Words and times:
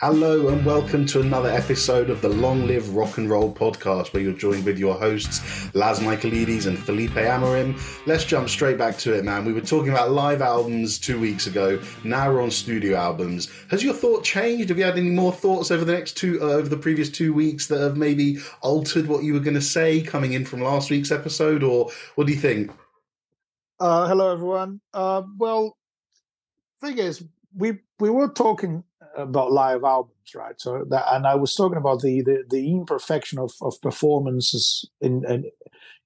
Hello 0.00 0.46
and 0.46 0.64
welcome 0.64 1.04
to 1.06 1.20
another 1.20 1.48
episode 1.48 2.08
of 2.08 2.22
the 2.22 2.28
Long 2.28 2.68
Live 2.68 2.94
Rock 2.94 3.18
and 3.18 3.28
Roll 3.28 3.52
podcast, 3.52 4.12
where 4.12 4.22
you're 4.22 4.32
joined 4.32 4.64
with 4.64 4.78
your 4.78 4.94
hosts 4.94 5.74
Laz 5.74 5.98
Michaelides 5.98 6.66
and 6.66 6.78
Felipe 6.78 7.10
Amorim. 7.10 7.76
Let's 8.06 8.22
jump 8.22 8.48
straight 8.48 8.78
back 8.78 8.96
to 8.98 9.14
it, 9.14 9.24
man. 9.24 9.44
We 9.44 9.52
were 9.52 9.60
talking 9.60 9.90
about 9.90 10.12
live 10.12 10.40
albums 10.40 11.00
two 11.00 11.18
weeks 11.18 11.48
ago. 11.48 11.82
Now 12.04 12.30
we're 12.30 12.44
on 12.44 12.52
studio 12.52 12.96
albums. 12.96 13.50
Has 13.72 13.82
your 13.82 13.92
thought 13.92 14.22
changed? 14.22 14.68
Have 14.68 14.78
you 14.78 14.84
had 14.84 14.96
any 14.96 15.10
more 15.10 15.32
thoughts 15.32 15.72
over 15.72 15.84
the 15.84 15.94
next 15.94 16.16
two, 16.16 16.38
uh, 16.40 16.44
over 16.44 16.68
the 16.68 16.76
previous 16.76 17.10
two 17.10 17.34
weeks 17.34 17.66
that 17.66 17.80
have 17.80 17.96
maybe 17.96 18.38
altered 18.60 19.08
what 19.08 19.24
you 19.24 19.34
were 19.34 19.40
going 19.40 19.54
to 19.54 19.60
say 19.60 20.00
coming 20.00 20.32
in 20.32 20.44
from 20.44 20.62
last 20.62 20.90
week's 20.90 21.10
episode, 21.10 21.64
or 21.64 21.90
what 22.14 22.28
do 22.28 22.32
you 22.32 22.38
think? 22.38 22.70
Uh, 23.80 24.06
hello, 24.06 24.32
everyone. 24.32 24.80
Uh, 24.94 25.22
well, 25.38 25.76
thing 26.80 26.98
is, 26.98 27.24
we 27.52 27.80
we 27.98 28.10
were 28.10 28.28
talking 28.28 28.84
about 29.18 29.52
live 29.52 29.84
albums, 29.84 30.34
right? 30.34 30.60
So 30.60 30.84
that, 30.90 31.04
and 31.12 31.26
I 31.26 31.34
was 31.34 31.54
talking 31.54 31.78
about 31.78 32.00
the 32.00 32.22
the, 32.22 32.44
the 32.48 32.70
imperfection 32.70 33.38
of, 33.38 33.52
of 33.60 33.80
performances 33.82 34.88
in, 35.00 35.24
in 35.28 35.44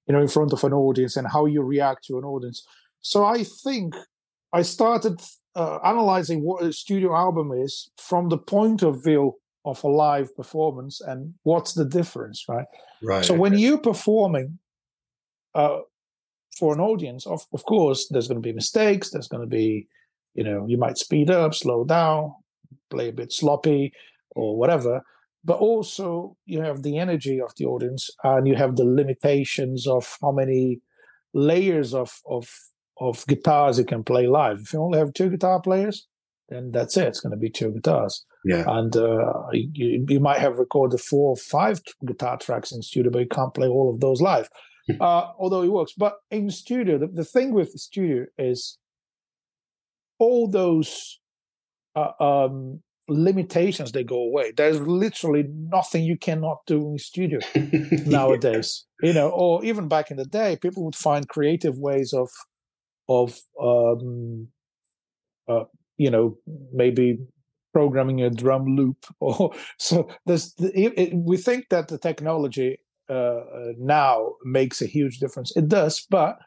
you 0.07 0.13
know 0.13 0.21
in 0.21 0.27
front 0.27 0.53
of 0.53 0.63
an 0.63 0.73
audience 0.73 1.15
and 1.15 1.27
how 1.27 1.45
you 1.45 1.61
react 1.61 2.05
to 2.05 2.17
an 2.17 2.25
audience. 2.25 2.67
So 3.01 3.25
I 3.25 3.43
think 3.43 3.95
I 4.51 4.61
started 4.61 5.21
uh, 5.55 5.79
analyzing 5.83 6.41
what 6.41 6.63
a 6.63 6.73
studio 6.73 7.15
album 7.15 7.51
is 7.51 7.89
from 7.97 8.29
the 8.29 8.37
point 8.37 8.81
of 8.81 9.03
view 9.03 9.35
of 9.65 9.83
a 9.83 9.87
live 9.87 10.35
performance 10.35 10.99
and 10.99 11.33
what's 11.43 11.73
the 11.73 11.85
difference, 11.85 12.45
right? 12.49 12.65
Right. 13.01 13.23
So 13.23 13.33
when 13.33 13.57
you're 13.57 13.77
performing 13.77 14.59
uh, 15.55 15.79
for 16.57 16.73
an 16.73 16.79
audience, 16.79 17.25
of 17.25 17.45
of 17.53 17.63
course, 17.65 18.07
there's 18.09 18.27
going 18.27 18.41
to 18.41 18.47
be 18.47 18.53
mistakes. 18.53 19.11
There's 19.11 19.27
going 19.27 19.43
to 19.43 19.55
be, 19.55 19.87
you 20.33 20.43
know, 20.43 20.65
you 20.67 20.77
might 20.77 20.97
speed 20.97 21.29
up, 21.29 21.53
slow 21.53 21.85
down, 21.85 22.33
play 22.89 23.09
a 23.09 23.13
bit 23.13 23.31
sloppy 23.31 23.91
or 24.31 24.57
whatever 24.57 25.01
but 25.43 25.59
also 25.59 26.37
you 26.45 26.61
have 26.61 26.83
the 26.83 26.97
energy 26.97 27.41
of 27.41 27.53
the 27.57 27.65
audience 27.65 28.09
and 28.23 28.47
you 28.47 28.55
have 28.55 28.75
the 28.75 28.85
limitations 28.85 29.87
of 29.87 30.17
how 30.21 30.31
many 30.31 30.79
layers 31.33 31.93
of 31.93 32.21
of 32.29 32.49
of 32.99 33.25
guitars 33.27 33.79
you 33.79 33.85
can 33.85 34.03
play 34.03 34.27
live. 34.27 34.59
If 34.61 34.73
you 34.73 34.81
only 34.81 34.99
have 34.99 35.13
two 35.13 35.29
guitar 35.29 35.59
players 35.61 36.07
then 36.49 36.71
that's 36.71 36.97
it. 36.97 37.07
It's 37.07 37.19
going 37.21 37.31
to 37.31 37.37
be 37.37 37.49
two 37.49 37.71
guitars. 37.71 38.25
Yeah. 38.45 38.65
And 38.67 38.95
uh, 38.95 39.43
you, 39.53 40.05
you 40.07 40.19
might 40.19 40.39
have 40.39 40.59
recorded 40.59 40.99
four 40.99 41.29
or 41.29 41.37
five 41.37 41.81
guitar 42.05 42.37
tracks 42.37 42.71
in 42.71 42.81
studio 42.81 43.11
but 43.11 43.19
you 43.19 43.27
can't 43.27 43.53
play 43.53 43.67
all 43.67 43.89
of 43.89 43.99
those 43.99 44.21
live. 44.21 44.49
Uh, 44.99 45.31
although 45.39 45.63
it 45.63 45.71
works. 45.71 45.93
But 45.97 46.15
in 46.29 46.49
studio 46.49 46.97
the, 46.97 47.07
the 47.07 47.25
thing 47.25 47.53
with 47.53 47.71
the 47.71 47.79
studio 47.79 48.25
is 48.37 48.77
all 50.19 50.47
those 50.47 51.19
uh, 51.95 52.11
um, 52.19 52.81
limitations 53.07 53.91
they 53.91 54.03
go 54.03 54.17
away. 54.17 54.51
There's 54.55 54.79
literally 54.79 55.45
nothing 55.49 56.03
you 56.03 56.17
cannot 56.17 56.59
do 56.65 56.91
in 56.91 56.97
studio 56.97 57.39
nowadays. 58.05 58.85
You 59.01 59.13
know, 59.13 59.29
or 59.29 59.63
even 59.65 59.87
back 59.87 60.11
in 60.11 60.17
the 60.17 60.25
day, 60.25 60.57
people 60.61 60.83
would 60.85 60.95
find 60.95 61.27
creative 61.27 61.77
ways 61.77 62.13
of 62.13 62.29
of 63.09 63.39
um, 63.61 64.47
uh, 65.47 65.65
you 65.97 66.09
know 66.09 66.37
maybe 66.71 67.17
programming 67.73 68.21
a 68.21 68.29
drum 68.29 68.75
loop 68.75 69.05
or 69.19 69.53
so. 69.77 70.09
There's 70.25 70.53
it, 70.59 70.93
it, 70.97 71.13
we 71.13 71.37
think 71.37 71.69
that 71.69 71.87
the 71.87 71.97
technology 71.97 72.79
uh, 73.09 73.41
now 73.77 74.33
makes 74.43 74.81
a 74.81 74.85
huge 74.85 75.19
difference. 75.19 75.55
It 75.55 75.67
does, 75.67 76.05
but 76.09 76.37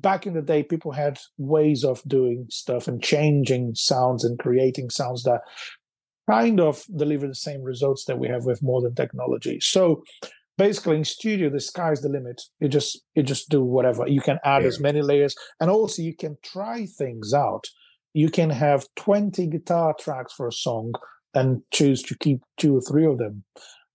back 0.00 0.26
in 0.26 0.34
the 0.34 0.42
day, 0.42 0.62
people 0.62 0.92
had 0.92 1.18
ways 1.38 1.84
of 1.84 2.02
doing 2.06 2.46
stuff 2.50 2.88
and 2.88 3.02
changing 3.02 3.74
sounds 3.74 4.24
and 4.24 4.38
creating 4.38 4.90
sounds 4.90 5.22
that 5.24 5.42
kind 6.28 6.60
of 6.60 6.84
deliver 6.96 7.26
the 7.26 7.34
same 7.34 7.62
results 7.62 8.04
that 8.04 8.18
we 8.18 8.28
have 8.28 8.44
with 8.44 8.62
modern 8.62 8.94
technology. 8.94 9.58
So 9.60 10.02
basically 10.56 10.96
in 10.96 11.04
studio, 11.04 11.50
the 11.50 11.60
sky's 11.60 12.02
the 12.02 12.08
limit. 12.08 12.42
You 12.60 12.68
just 12.68 13.00
you 13.14 13.22
just 13.22 13.48
do 13.48 13.64
whatever. 13.64 14.06
You 14.06 14.20
can 14.20 14.38
add 14.44 14.62
yeah. 14.62 14.68
as 14.68 14.80
many 14.80 15.02
layers 15.02 15.34
and 15.60 15.70
also 15.70 16.02
you 16.02 16.14
can 16.14 16.36
try 16.42 16.86
things 16.86 17.34
out. 17.34 17.64
You 18.12 18.28
can 18.28 18.50
have 18.50 18.86
20 18.96 19.46
guitar 19.46 19.94
tracks 19.98 20.32
for 20.34 20.48
a 20.48 20.52
song 20.52 20.92
and 21.34 21.62
choose 21.72 22.02
to 22.02 22.18
keep 22.18 22.40
two 22.58 22.76
or 22.76 22.80
three 22.80 23.06
of 23.06 23.18
them. 23.18 23.44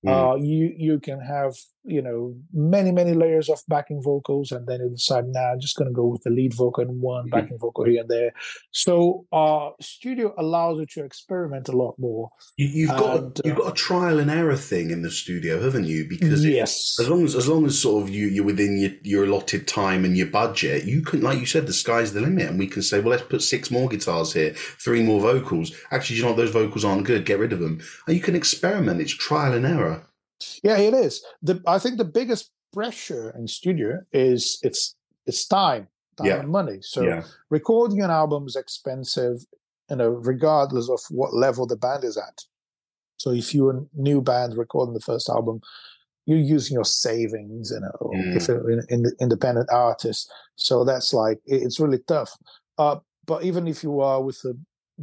Mm. 0.05 0.09
Uh, 0.11 0.35
you 0.35 0.73
you 0.77 0.99
can 0.99 1.19
have 1.19 1.55
you 1.85 2.01
know 2.01 2.35
many 2.53 2.91
many 2.91 3.13
layers 3.13 3.49
of 3.49 3.61
backing 3.67 4.01
vocals, 4.01 4.51
and 4.51 4.67
then 4.67 4.79
you 4.81 4.89
decide, 4.89 5.25
nah, 5.27 5.53
I'm 5.53 5.59
just 5.59 5.75
going 5.77 5.89
to 5.89 5.93
go 5.93 6.07
with 6.07 6.23
the 6.23 6.29
lead 6.29 6.53
vocal 6.53 6.83
and 6.83 7.01
one 7.01 7.25
mm-hmm. 7.25 7.39
backing 7.39 7.57
vocal 7.57 7.85
here 7.85 8.01
and 8.01 8.09
there. 8.09 8.33
So 8.71 9.25
uh, 9.31 9.69
studio 9.81 10.33
allows 10.37 10.79
you 10.79 10.85
to 10.93 11.05
experiment 11.05 11.69
a 11.69 11.73
lot 11.77 11.95
more. 11.97 12.29
You, 12.57 12.87
have 12.87 12.99
got 12.99 13.17
and, 13.17 13.41
you've 13.45 13.57
got 13.57 13.71
a 13.71 13.75
trial 13.75 14.19
and 14.19 14.31
error 14.31 14.55
thing 14.55 14.91
in 14.91 15.01
the 15.01 15.11
studio, 15.11 15.61
haven't 15.61 15.85
you? 15.85 16.07
Because 16.07 16.45
yes, 16.45 16.97
as 16.99 17.09
long 17.09 17.23
as 17.23 17.35
as 17.35 17.47
long 17.47 17.65
as 17.65 17.79
sort 17.79 18.03
of 18.03 18.09
you 18.09 18.27
you're 18.27 18.45
within 18.45 18.77
your, 18.77 18.91
your 19.03 19.23
allotted 19.25 19.67
time 19.67 20.05
and 20.05 20.17
your 20.17 20.27
budget, 20.27 20.85
you 20.85 21.01
can 21.01 21.21
like 21.21 21.39
you 21.39 21.45
said, 21.45 21.67
the 21.67 21.73
sky's 21.73 22.13
the 22.13 22.21
limit, 22.21 22.49
and 22.49 22.59
we 22.59 22.67
can 22.67 22.81
say, 22.81 22.99
well, 22.99 23.11
let's 23.11 23.23
put 23.23 23.41
six 23.41 23.69
more 23.69 23.87
guitars 23.87 24.33
here, 24.33 24.53
three 24.83 25.03
more 25.03 25.19
vocals. 25.19 25.71
Actually, 25.91 26.17
you 26.17 26.23
know 26.23 26.33
those 26.33 26.51
vocals 26.51 26.85
aren't 26.85 27.05
good. 27.05 27.25
Get 27.25 27.39
rid 27.39 27.53
of 27.53 27.59
them. 27.59 27.79
And 28.07 28.15
you 28.15 28.21
can 28.21 28.35
experiment. 28.35 29.01
It's 29.01 29.13
trial 29.13 29.53
and 29.53 29.65
error. 29.65 30.07
Yeah, 30.63 30.77
it 30.77 30.93
is. 30.93 31.23
The 31.41 31.61
I 31.67 31.79
think 31.79 31.97
the 31.97 32.05
biggest 32.05 32.51
pressure 32.73 33.33
in 33.37 33.47
studio 33.47 33.99
is 34.11 34.59
it's 34.61 34.95
it's 35.25 35.45
time, 35.47 35.87
time 36.17 36.27
yeah. 36.27 36.39
and 36.39 36.49
money. 36.49 36.79
So 36.81 37.01
yeah. 37.01 37.23
recording 37.49 38.01
an 38.01 38.11
album 38.11 38.45
is 38.47 38.55
expensive, 38.55 39.45
you 39.89 39.95
know, 39.95 40.09
regardless 40.09 40.89
of 40.89 40.99
what 41.09 41.33
level 41.33 41.65
the 41.65 41.77
band 41.77 42.03
is 42.03 42.17
at. 42.17 42.43
So 43.17 43.31
if 43.31 43.53
you're 43.53 43.77
a 43.77 43.85
new 43.93 44.21
band 44.21 44.57
recording 44.57 44.93
the 44.93 44.99
first 44.99 45.29
album, 45.29 45.61
you're 46.25 46.37
using 46.37 46.75
your 46.75 46.85
savings, 46.85 47.71
you 47.71 47.79
know, 47.79 48.11
mm. 48.13 48.35
if 48.35 48.47
you're 48.47 48.69
an 48.69 49.05
independent 49.21 49.69
artist. 49.71 50.31
So 50.55 50.83
that's 50.83 51.13
like 51.13 51.39
it's 51.45 51.79
really 51.79 51.99
tough. 52.07 52.31
Uh, 52.77 52.97
but 53.25 53.43
even 53.43 53.67
if 53.67 53.83
you 53.83 54.01
are 54.01 54.21
with 54.21 54.39
a 54.45 54.53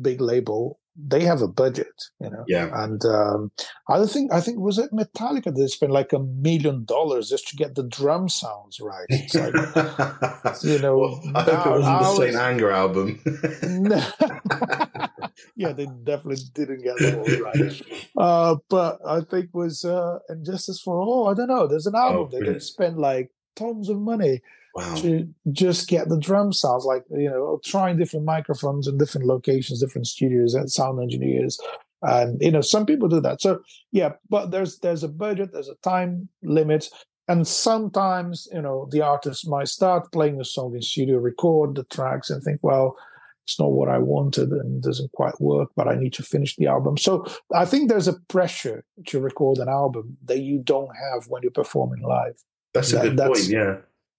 big 0.01 0.21
label, 0.21 0.79
they 0.97 1.25
have 1.25 1.41
a 1.41 1.49
budget, 1.49 2.11
you 2.21 2.29
know. 2.31 2.45
Yeah. 2.47 2.71
And 2.85 3.03
um, 3.05 3.51
I 3.89 4.05
think 4.07 4.33
I 4.33 4.41
think 4.41 4.59
was 4.59 4.79
it 4.79 4.93
Metallica 4.93 5.53
that 5.55 5.69
spent 5.69 5.93
like 5.93 6.13
a 6.13 6.19
million 6.19 6.85
dollars 6.85 7.31
just 7.31 7.49
to 7.49 7.57
get 7.57 7.75
the 7.75 7.85
drum 7.85 8.29
sounds 8.29 8.79
right. 8.81 9.07
It's 9.09 9.35
like, 9.35 9.55
you 10.63 10.79
know, 10.81 10.99
well, 10.99 11.23
I 11.35 11.43
hope 11.43 11.67
it 11.67 11.71
wasn't 11.71 12.01
the 12.01 12.17
Saint 12.17 12.37
Anger 12.37 12.71
album. 12.71 13.21
yeah, 15.57 15.73
they 15.73 15.87
definitely 16.05 16.45
didn't 16.55 16.83
get 16.83 16.99
them 16.99 17.21
all 17.21 17.41
right. 17.41 17.83
Uh, 18.19 18.57
but 18.69 18.99
I 19.07 19.23
think 19.23 19.55
was 19.55 19.85
uh, 19.85 20.19
and 20.29 20.45
Justice 20.45 20.81
for 20.81 21.01
All. 21.01 21.29
I 21.29 21.35
don't 21.35 21.49
know. 21.49 21.67
There's 21.67 21.87
an 21.87 21.95
album 21.95 22.29
oh, 22.33 22.45
they 22.45 22.59
spent 22.59 22.99
like 22.99 23.31
tons 23.57 23.89
of 23.89 23.99
money 23.99 24.41
wow. 24.75 24.95
to 24.97 25.29
just 25.51 25.89
get 25.89 26.09
the 26.09 26.19
drum 26.19 26.53
sounds 26.53 26.85
like 26.85 27.05
you 27.11 27.29
know 27.29 27.61
trying 27.65 27.97
different 27.97 28.25
microphones 28.25 28.87
in 28.87 28.99
different 28.99 29.27
locations 29.27 29.81
different 29.81 30.07
studios 30.07 30.55
and 30.55 30.71
sound 30.71 31.01
engineers. 31.01 31.59
And 32.03 32.41
you 32.41 32.51
know 32.51 32.61
some 32.61 32.87
people 32.87 33.09
do 33.09 33.21
that. 33.21 33.41
So 33.41 33.61
yeah 33.91 34.13
but 34.29 34.51
there's 34.51 34.79
there's 34.79 35.03
a 35.03 35.09
budget 35.09 35.53
there's 35.53 35.69
a 35.69 35.77
time 35.83 36.29
limit. 36.43 36.89
And 37.29 37.47
sometimes 37.47 38.49
you 38.53 38.63
know 38.63 38.89
the 38.91 39.03
artist 39.03 39.49
might 39.49 39.69
start 39.69 40.13
playing 40.13 40.41
a 40.41 40.45
song 40.45 40.75
in 40.75 40.83
studio 40.83 41.19
record 41.19 41.77
the 41.77 41.85
tracks 41.85 42.31
and 42.31 42.43
think 42.43 42.61
well 42.63 42.97
it's 43.45 43.59
not 43.59 43.73
what 43.73 43.89
i 43.89 43.99
wanted 43.99 44.51
and 44.51 44.83
doesn't 44.83 45.11
quite 45.13 45.41
work 45.41 45.69
but 45.75 45.89
i 45.89 45.97
need 45.97 46.13
to 46.13 46.23
finish 46.23 46.57
the 46.57 46.67
album. 46.67 46.97
So 46.97 47.25
i 47.55 47.65
think 47.65 47.89
there's 47.89 48.09
a 48.09 48.21
pressure 48.29 48.85
to 49.07 49.21
record 49.21 49.59
an 49.59 49.69
album 49.69 50.17
that 50.25 50.41
you 50.41 50.59
don't 50.59 50.95
have 50.97 51.29
when 51.29 51.43
you're 51.43 51.53
performing 51.53 52.03
live 52.03 52.43
that's 52.75 52.93
a 52.93 52.97
that, 52.97 53.03
good 53.03 53.19
point 53.19 53.49
yeah. 53.49 53.77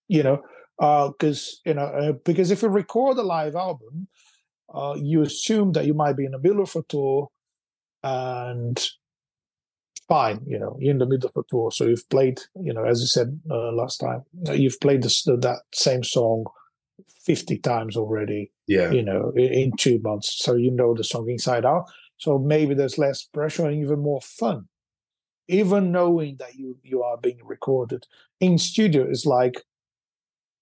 you 0.08 0.24
know, 0.24 0.44
because 0.78 1.62
uh, 1.66 1.70
you 1.70 1.74
know, 1.76 1.86
uh, 1.86 2.12
because 2.26 2.52
if 2.52 2.62
you 2.62 2.70
record 2.70 3.18
a 3.18 3.24
live 3.24 3.56
album, 3.56 4.08
uh, 4.74 4.96
you 4.98 5.22
assume 5.22 5.72
that 5.74 5.86
you 5.86 5.94
might 5.94 6.18
be 6.18 6.26
in 6.26 6.32
the 6.32 6.40
middle 6.40 6.64
of 6.64 6.76
a 6.76 6.84
tour, 6.84 7.30
and 8.04 8.82
fine, 10.08 10.42
you 10.46 10.60
know, 10.60 10.78
you're 10.80 10.92
in 10.92 10.98
the 10.98 11.06
middle 11.06 11.30
of 11.30 11.44
a 11.44 11.48
tour, 11.50 11.72
so 11.72 11.86
you've 11.86 12.10
played, 12.10 12.40
you 12.56 12.74
know, 12.74 12.84
as 12.84 13.02
you 13.02 13.08
said 13.08 13.40
uh, 13.50 13.72
last 13.72 13.98
time, 13.98 14.24
you've 14.52 14.80
played 14.80 15.02
this, 15.04 15.24
that 15.24 15.62
same 15.74 16.04
song 16.04 16.46
50 17.26 17.58
times 17.60 17.96
already 17.96 18.52
yeah. 18.68 18.92
you 18.92 19.02
know 19.02 19.32
in, 19.36 19.54
in, 19.54 19.72
two 19.78 20.00
months. 20.00 20.38
So 20.38 20.56
you 20.56 20.72
know 20.72 20.94
the 20.94 21.04
song 21.04 21.30
inside 21.30 21.66
out. 21.66 21.86
So 22.18 22.38
maybe 22.38 22.74
there's 22.74 22.98
less 22.98 23.24
pressure 23.24 23.66
and 23.66 23.82
even 23.82 24.00
more 24.00 24.22
fun 24.22 24.68
even 25.48 25.92
knowing 25.92 26.38
that 26.40 26.56
you 26.56 26.78
you 26.84 27.04
are 27.04 27.18
being 27.18 27.40
recorded 27.44 28.08
in 28.40 28.58
studio 28.58 29.06
is 29.08 29.26
like 29.26 29.56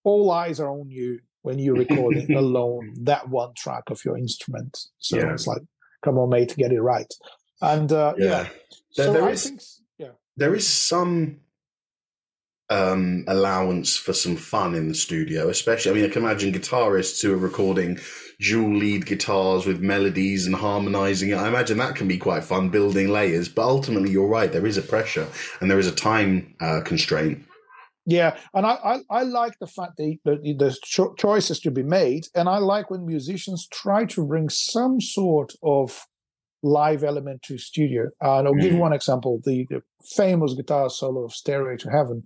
all 0.04 0.32
eyes 0.32 0.60
are 0.60 0.70
on 0.70 0.90
you 0.90 1.20
when 1.44 1.60
you're 1.60 1.76
recording 1.76 2.36
alone 2.36 2.94
that 3.02 3.30
one 3.30 3.54
track 3.56 3.84
of 3.90 4.04
your 4.06 4.18
instrument. 4.18 4.78
So 5.00 5.18
yeah. 5.18 5.34
it's 5.34 5.48
like, 5.48 5.62
come 6.04 6.18
on, 6.18 6.30
mate, 6.30 6.56
get 6.58 6.72
it 6.72 6.82
right. 6.82 7.12
And 7.62 7.92
uh, 7.92 8.14
yeah, 8.18 8.26
yeah. 8.26 8.48
There, 8.96 9.06
so 9.06 9.14
there 9.14 9.30
is, 9.30 9.44
think, 9.44 9.62
yeah, 9.98 10.12
there 10.38 10.56
is 10.56 10.68
some 10.68 11.38
um, 12.72 13.26
allowance 13.28 13.98
for 13.98 14.14
some 14.14 14.38
fun 14.38 14.74
in 14.76 14.88
the 14.88 14.96
studio, 14.96 15.50
especially. 15.50 15.92
I 15.92 15.94
mean, 15.94 16.06
I 16.06 16.14
can 16.14 16.24
imagine 16.24 16.54
guitarists 16.54 17.22
who 17.22 17.34
are 17.34 17.38
recording 17.38 18.00
dual 18.40 18.76
lead 18.76 19.06
guitars 19.06 19.66
with 19.66 19.82
melodies 19.82 20.48
and 20.48 20.56
harmonizing 20.56 21.30
it. 21.30 21.36
I 21.36 21.50
imagine 21.50 21.78
that 21.78 21.96
can 21.96 22.08
be 22.08 22.18
quite 22.18 22.44
fun 22.44 22.70
building 22.70 23.10
layers, 23.10 23.50
but 23.50 23.64
ultimately, 23.64 24.10
you're 24.10 24.28
right. 24.28 24.52
There 24.52 24.66
is 24.66 24.78
a 24.78 24.82
pressure 24.82 25.28
and 25.60 25.70
there 25.70 25.80
is 25.80 25.88
a 25.88 25.92
time 25.92 26.56
uh, 26.62 26.82
constraint. 26.84 27.46
Yeah, 28.06 28.38
and 28.56 28.66
I, 28.66 28.72
I, 28.84 29.00
I 29.12 29.24
like 29.24 29.60
the 29.60 29.68
fact 29.68 29.98
that, 29.98 30.18
the, 30.26 30.56
there's 30.58 30.80
cho- 30.80 31.14
choices 31.16 31.60
to 31.60 31.72
be 31.72 31.84
made, 31.84 32.24
and 32.34 32.50
I 32.50 32.58
like 32.58 32.90
when 32.90 33.06
musicians 33.06 33.68
try 33.72 34.06
to 34.06 34.26
bring 34.26 34.50
some 34.50 35.00
sort 35.00 35.54
of 35.62 36.08
live 36.64 37.04
element 37.04 37.44
to 37.44 37.58
studio. 37.58 38.10
Uh, 38.24 38.40
and 38.40 38.48
I'll 38.48 38.54
mm. 38.54 38.62
give 38.62 38.74
mm. 38.74 38.80
one 38.80 38.94
example: 38.94 39.40
the, 39.44 39.68
the, 39.70 39.82
famous 40.16 40.56
guitar 40.56 40.90
solo 40.90 41.26
of 41.26 41.34
"Stairway 41.34 41.78
to 41.78 41.92
Heaven." 41.92 42.24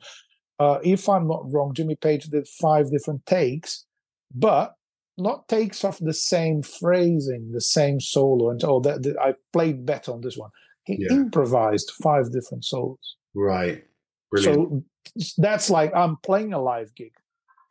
Uh, 0.59 0.79
if 0.83 1.09
I'm 1.09 1.27
not 1.27 1.51
wrong, 1.51 1.73
Jimmy 1.73 1.95
Page 1.95 2.25
did 2.25 2.47
five 2.47 2.89
different 2.89 3.25
takes, 3.25 3.85
but 4.33 4.75
not 5.17 5.47
takes 5.47 5.83
of 5.83 5.97
the 5.99 6.13
same 6.13 6.61
phrasing, 6.61 7.51
the 7.51 7.61
same 7.61 7.99
solo, 7.99 8.49
and 8.49 8.63
oh, 8.63 8.79
that, 8.81 9.03
that 9.03 9.17
I 9.19 9.35
played 9.53 9.85
better 9.85 10.11
on 10.11 10.21
this 10.21 10.37
one. 10.37 10.49
He 10.85 10.97
yeah. 10.99 11.15
improvised 11.15 11.91
five 12.01 12.31
different 12.31 12.63
solos. 12.63 13.15
Right. 13.33 13.83
Brilliant. 14.31 14.85
So 15.17 15.33
that's 15.37 15.69
like 15.69 15.93
I'm 15.95 16.17
playing 16.17 16.53
a 16.53 16.61
live 16.61 16.93
gig. 16.95 17.13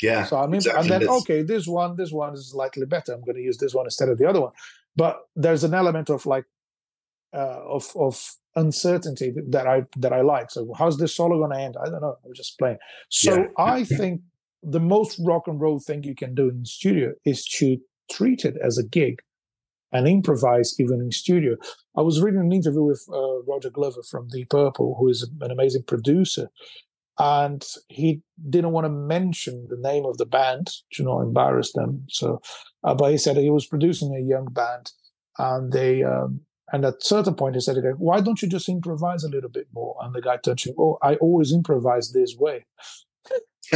Yeah. 0.02 0.24
So 0.24 0.38
I 0.38 0.46
mean, 0.46 0.56
exactly. 0.56 0.80
and 0.80 0.90
then 0.90 1.08
okay, 1.08 1.42
this 1.42 1.66
one, 1.66 1.96
this 1.96 2.12
one 2.12 2.34
is 2.34 2.50
slightly 2.50 2.86
better. 2.86 3.12
I'm 3.12 3.22
going 3.22 3.36
to 3.36 3.42
use 3.42 3.58
this 3.58 3.74
one 3.74 3.86
instead 3.86 4.08
of 4.08 4.18
the 4.18 4.28
other 4.28 4.40
one. 4.40 4.52
But 4.96 5.20
there's 5.34 5.64
an 5.64 5.74
element 5.74 6.10
of 6.10 6.26
like 6.26 6.44
uh, 7.34 7.60
of 7.66 7.90
of 7.96 8.36
uncertainty 8.56 9.32
that 9.48 9.66
I 9.66 9.82
that 9.96 10.12
I 10.12 10.20
like. 10.22 10.50
So 10.50 10.72
how's 10.78 10.98
this 10.98 11.14
solo 11.14 11.38
going 11.38 11.50
to 11.50 11.64
end? 11.64 11.76
I 11.80 11.90
don't 11.90 12.00
know. 12.00 12.16
I'm 12.24 12.34
just 12.34 12.58
playing. 12.58 12.78
So 13.08 13.36
yeah. 13.36 13.46
I 13.58 13.84
think 13.84 14.20
the 14.62 14.80
most 14.80 15.20
rock 15.24 15.46
and 15.46 15.60
roll 15.60 15.78
thing 15.80 16.02
you 16.04 16.14
can 16.14 16.34
do 16.34 16.48
in 16.48 16.64
studio 16.64 17.12
is 17.24 17.46
to 17.58 17.78
treat 18.10 18.44
it 18.44 18.56
as 18.62 18.78
a 18.78 18.84
gig 18.84 19.20
and 19.92 20.08
improvise 20.08 20.74
even 20.80 21.00
in 21.00 21.12
studio. 21.12 21.56
I 21.96 22.02
was 22.02 22.20
reading 22.20 22.40
an 22.40 22.52
interview 22.52 22.82
with 22.82 23.04
uh, 23.12 23.42
Roger 23.42 23.70
Glover 23.70 24.02
from 24.02 24.28
Deep 24.28 24.50
Purple, 24.50 24.96
who 24.98 25.08
is 25.08 25.28
an 25.40 25.50
amazing 25.50 25.84
producer, 25.84 26.48
and 27.18 27.64
he 27.88 28.22
didn't 28.50 28.72
want 28.72 28.86
to 28.86 28.90
mention 28.90 29.66
the 29.68 29.76
name 29.76 30.04
of 30.04 30.18
the 30.18 30.26
band 30.26 30.70
to 30.94 31.04
not 31.04 31.20
embarrass 31.20 31.72
them. 31.72 32.04
So, 32.08 32.40
uh, 32.82 32.94
but 32.94 33.12
he 33.12 33.18
said 33.18 33.36
he 33.36 33.50
was 33.50 33.66
producing 33.66 34.14
a 34.14 34.20
young 34.20 34.46
band, 34.46 34.92
and 35.38 35.72
they. 35.72 36.02
Um, 36.02 36.40
and 36.72 36.84
at 36.84 36.94
a 36.94 37.00
certain 37.00 37.34
point, 37.34 37.54
he 37.54 37.60
said, 37.60 37.76
"Why 37.98 38.20
don't 38.20 38.40
you 38.40 38.48
just 38.48 38.68
improvise 38.68 39.24
a 39.24 39.28
little 39.28 39.50
bit 39.50 39.68
more?" 39.72 39.96
And 40.00 40.14
the 40.14 40.22
guy 40.22 40.38
turned 40.38 40.58
to 40.60 40.70
him, 40.70 40.76
"Oh, 40.78 40.98
I 41.02 41.16
always 41.16 41.52
improvise 41.52 42.12
this 42.12 42.36
way." 42.36 42.64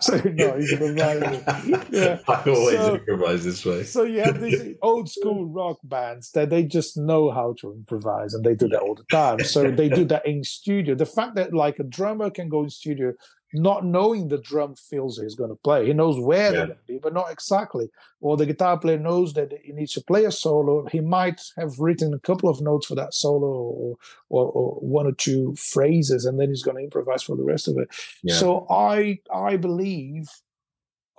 so 0.00 0.20
no, 0.24 0.56
he's 0.58 0.72
improvising. 0.72 1.42
Yeah. 1.90 2.18
I 2.28 2.42
always 2.46 2.76
so, 2.76 2.94
improvise 2.96 3.44
this 3.44 3.64
way. 3.64 3.84
so 3.84 4.02
you 4.02 4.20
have 4.20 4.40
these 4.40 4.74
old 4.82 5.08
school 5.08 5.46
rock 5.46 5.78
bands 5.84 6.30
that 6.32 6.50
they 6.50 6.64
just 6.64 6.98
know 6.98 7.30
how 7.30 7.54
to 7.60 7.72
improvise, 7.72 8.34
and 8.34 8.44
they 8.44 8.54
do 8.54 8.68
that 8.68 8.80
all 8.80 8.94
the 8.94 9.04
time. 9.10 9.40
So 9.40 9.70
they 9.70 9.88
do 9.88 10.04
that 10.06 10.26
in 10.26 10.44
studio. 10.44 10.94
The 10.94 11.06
fact 11.06 11.36
that 11.36 11.54
like 11.54 11.78
a 11.78 11.84
drummer 11.84 12.30
can 12.30 12.48
go 12.48 12.64
in 12.64 12.70
studio 12.70 13.14
not 13.54 13.84
knowing 13.84 14.28
the 14.28 14.38
drum 14.38 14.74
fills 14.74 15.18
he's 15.18 15.34
going 15.34 15.50
to 15.50 15.56
play. 15.56 15.86
He 15.86 15.92
knows 15.92 16.18
where 16.18 16.44
yeah. 16.44 16.50
they're 16.50 16.66
going 16.66 16.78
to 16.78 16.92
be, 16.92 16.98
but 16.98 17.14
not 17.14 17.30
exactly. 17.30 17.88
Or 18.20 18.36
the 18.36 18.46
guitar 18.46 18.78
player 18.78 18.98
knows 18.98 19.34
that 19.34 19.52
he 19.62 19.72
needs 19.72 19.92
to 19.92 20.02
play 20.02 20.24
a 20.24 20.32
solo. 20.32 20.86
He 20.90 21.00
might 21.00 21.40
have 21.56 21.78
written 21.78 22.12
a 22.12 22.18
couple 22.18 22.48
of 22.48 22.60
notes 22.60 22.86
for 22.86 22.94
that 22.96 23.14
solo 23.14 23.46
or, 23.46 23.96
or, 24.28 24.50
or 24.50 24.74
one 24.80 25.06
or 25.06 25.12
two 25.12 25.54
phrases, 25.56 26.24
and 26.24 26.38
then 26.38 26.48
he's 26.48 26.62
going 26.62 26.76
to 26.76 26.82
improvise 26.82 27.22
for 27.22 27.36
the 27.36 27.44
rest 27.44 27.68
of 27.68 27.76
it. 27.78 27.88
Yeah. 28.22 28.34
So 28.34 28.66
I 28.68 29.18
I 29.32 29.56
believe 29.56 30.26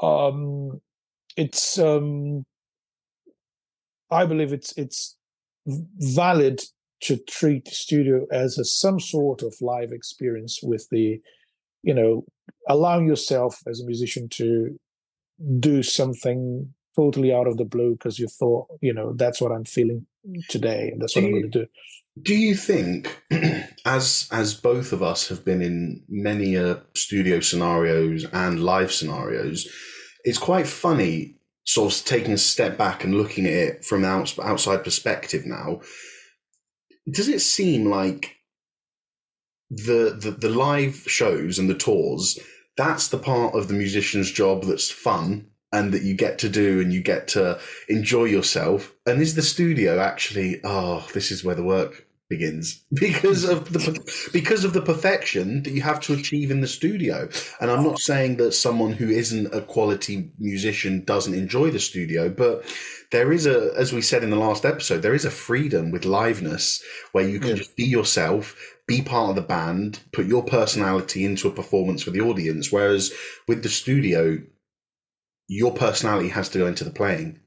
um, 0.01 0.81
it's 1.37 1.79
um, 1.79 2.45
I 4.11 4.25
believe 4.25 4.53
it's 4.53 4.77
it's 4.77 5.17
valid 5.65 6.61
to 7.01 7.17
treat 7.17 7.65
the 7.65 7.71
studio 7.71 8.25
as 8.31 8.57
a 8.57 8.65
some 8.65 8.99
sort 8.99 9.41
of 9.41 9.55
live 9.61 9.91
experience 9.91 10.59
with 10.63 10.87
the 10.91 11.19
you 11.85 11.93
know, 11.93 12.25
allowing 12.67 13.07
yourself 13.07 13.61
as 13.67 13.79
a 13.79 13.85
musician 13.85 14.27
to 14.29 14.77
do 15.59 15.83
something 15.83 16.73
totally 16.95 17.33
out 17.33 17.47
of 17.47 17.57
the 17.57 17.65
blue 17.65 17.93
because 17.93 18.17
you 18.17 18.27
thought, 18.27 18.67
you 18.81 18.93
know, 18.93 19.13
that's 19.13 19.39
what 19.39 19.51
I'm 19.51 19.65
feeling 19.65 20.05
today 20.49 20.89
and 20.91 21.01
that's 21.01 21.13
do 21.13 21.21
what 21.21 21.27
I'm 21.27 21.31
going 21.33 21.51
to 21.51 21.59
do. 21.59 21.67
Do 22.21 22.33
you 22.33 22.55
think, 22.55 23.21
as 23.85 24.27
as 24.31 24.53
both 24.53 24.93
of 24.93 25.03
us 25.03 25.27
have 25.27 25.45
been 25.45 25.61
in 25.61 26.01
many 26.07 26.57
uh, 26.57 26.77
studio 26.95 27.39
scenarios 27.39 28.25
and 28.31 28.63
live 28.63 28.91
scenarios, 28.91 29.67
it's 30.23 30.37
quite 30.37 30.65
funny, 30.65 31.35
sort 31.65 31.93
of 31.93 32.05
taking 32.05 32.33
a 32.33 32.37
step 32.37 32.77
back 32.77 33.03
and 33.03 33.15
looking 33.15 33.45
at 33.45 33.53
it 33.53 33.85
from 33.85 34.03
an 34.03 34.25
outside 34.41 34.83
perspective 34.83 35.45
now. 35.45 35.81
Does 37.11 37.27
it 37.27 37.41
seem 37.41 37.89
like 37.89 38.34
the, 39.69 40.15
the 40.19 40.31
the 40.31 40.49
live 40.49 40.95
shows 41.07 41.57
and 41.57 41.69
the 41.69 41.73
tours 41.73 42.39
that's 42.77 43.07
the 43.07 43.17
part 43.17 43.55
of 43.55 43.67
the 43.67 43.73
musician's 43.73 44.31
job 44.31 44.63
that's 44.63 44.91
fun 44.91 45.47
and 45.71 45.91
that 45.93 46.03
you 46.03 46.13
get 46.13 46.39
to 46.39 46.49
do 46.49 46.79
and 46.79 46.93
you 46.93 47.01
get 47.01 47.27
to 47.29 47.59
enjoy 47.89 48.25
yourself. 48.25 48.93
And 49.05 49.21
is 49.21 49.35
the 49.35 49.41
studio 49.41 49.99
actually 49.99 50.61
oh 50.63 51.07
this 51.13 51.31
is 51.31 51.43
where 51.43 51.55
the 51.55 51.63
work 51.63 52.07
begins. 52.29 52.83
Because 52.93 53.43
of 53.43 53.71
the 53.71 54.29
because 54.33 54.63
of 54.63 54.73
the 54.73 54.81
perfection 54.81 55.63
that 55.63 55.71
you 55.71 55.81
have 55.81 55.99
to 56.01 56.13
achieve 56.13 56.49
in 56.49 56.61
the 56.61 56.67
studio. 56.67 57.29
And 57.59 57.69
i'm 57.69 57.83
not 57.83 57.99
saying 57.99 58.37
that 58.37 58.53
someone 58.53 58.93
who 58.93 59.09
isn't 59.09 59.53
a 59.53 59.61
quality 59.61 60.31
musician 60.39 61.03
doesn't 61.03 61.33
enjoy 61.33 61.71
the 61.71 61.79
studio 61.79 62.29
but 62.29 62.65
there 63.11 63.31
is 63.31 63.45
a 63.45 63.71
as 63.77 63.93
we 63.93 64.01
said 64.01 64.23
in 64.23 64.29
the 64.29 64.35
last 64.47 64.65
episode 64.65 65.01
there 65.01 65.13
is 65.13 65.25
a 65.25 65.31
freedom 65.31 65.91
with 65.91 66.03
liveness 66.03 66.81
where 67.11 67.27
you 67.27 67.39
can 67.39 67.49
yeah. 67.49 67.55
just 67.55 67.75
be 67.75 67.85
yourself 67.85 68.55
be 68.87 69.01
part 69.01 69.29
of 69.29 69.35
the 69.35 69.41
band, 69.41 69.99
put 70.13 70.27
your 70.27 70.43
personality 70.43 71.25
into 71.25 71.47
a 71.47 71.51
performance 71.51 72.03
for 72.03 72.11
the 72.11 72.21
audience. 72.21 72.71
Whereas 72.71 73.11
with 73.47 73.63
the 73.63 73.69
studio, 73.69 74.37
your 75.47 75.73
personality 75.73 76.29
has 76.29 76.49
to 76.49 76.59
go 76.59 76.67
into 76.67 76.83
the 76.83 76.91
playing. 76.91 77.39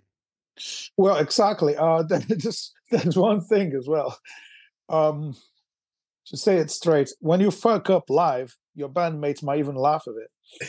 Well, 0.96 1.16
exactly. 1.16 1.76
Uh, 1.76 2.02
just 2.36 2.72
there's 2.90 3.16
one 3.16 3.40
thing 3.40 3.74
as 3.78 3.86
well. 3.86 4.18
Um, 4.88 5.36
to 6.26 6.36
say 6.36 6.56
it 6.56 6.70
straight, 6.70 7.10
when 7.20 7.40
you 7.40 7.50
fuck 7.50 7.88
up 7.90 8.10
live, 8.10 8.56
your 8.74 8.88
bandmates 8.88 9.42
might 9.42 9.58
even 9.58 9.76
laugh 9.76 10.04
at 10.06 10.14
it. 10.14 10.68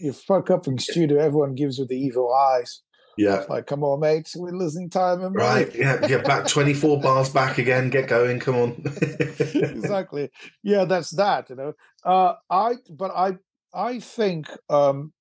you 0.00 0.12
fuck 0.12 0.50
up 0.50 0.66
in 0.66 0.78
studio, 0.78 1.18
everyone 1.18 1.54
gives 1.54 1.78
you 1.78 1.86
the 1.86 1.96
evil 1.96 2.32
eyes. 2.34 2.82
Yeah. 3.16 3.40
It's 3.40 3.48
like, 3.48 3.66
come 3.66 3.84
on, 3.84 4.00
mate, 4.00 4.30
we're 4.36 4.52
losing 4.52 4.88
time. 4.88 5.22
And 5.22 5.34
right. 5.34 5.74
Yeah. 5.74 5.98
Get 6.06 6.24
back 6.24 6.46
24 6.46 7.00
bars 7.00 7.30
back 7.30 7.58
again. 7.58 7.90
Get 7.90 8.08
going. 8.08 8.40
Come 8.40 8.56
on. 8.56 8.82
exactly. 9.02 10.30
Yeah, 10.62 10.84
that's 10.84 11.10
that, 11.10 11.50
you 11.50 11.56
know. 11.56 11.72
Uh, 12.04 12.34
I, 12.50 12.74
but 12.90 13.10
I, 13.14 13.32
I 13.74 14.00
think 14.00 14.46
um, 14.70 15.12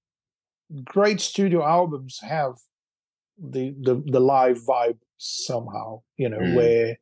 great 0.84 1.22
studio 1.22 1.64
albums 1.64 2.20
have 2.22 2.54
the, 3.38 3.76
the, 3.82 4.02
the 4.06 4.20
live 4.20 4.60
vibe 4.60 5.00
somehow, 5.18 6.02
you 6.18 6.30
know, 6.30 6.40
mm. 6.40 6.56
where, 6.56 6.98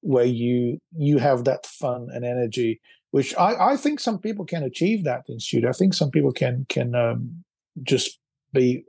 where 0.00 0.24
you, 0.24 0.78
you 0.96 1.18
have 1.18 1.44
that 1.44 1.66
fun 1.66 2.08
and 2.12 2.24
energy, 2.24 2.80
which 3.10 3.36
I, 3.36 3.72
I 3.72 3.76
think 3.76 4.00
some 4.00 4.18
people 4.18 4.44
can 4.44 4.62
achieve 4.62 5.04
that 5.04 5.24
in 5.28 5.40
studio. 5.40 5.70
I 5.70 5.72
think 5.72 5.94
some 5.94 6.10
people 6.10 6.32
can, 6.32 6.66
can 6.68 6.94
um, 6.94 7.44
just 7.82 8.18
be 8.52 8.84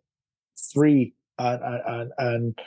free 0.73 1.13
and 1.41 1.81
and 1.85 2.11
and, 2.17 2.59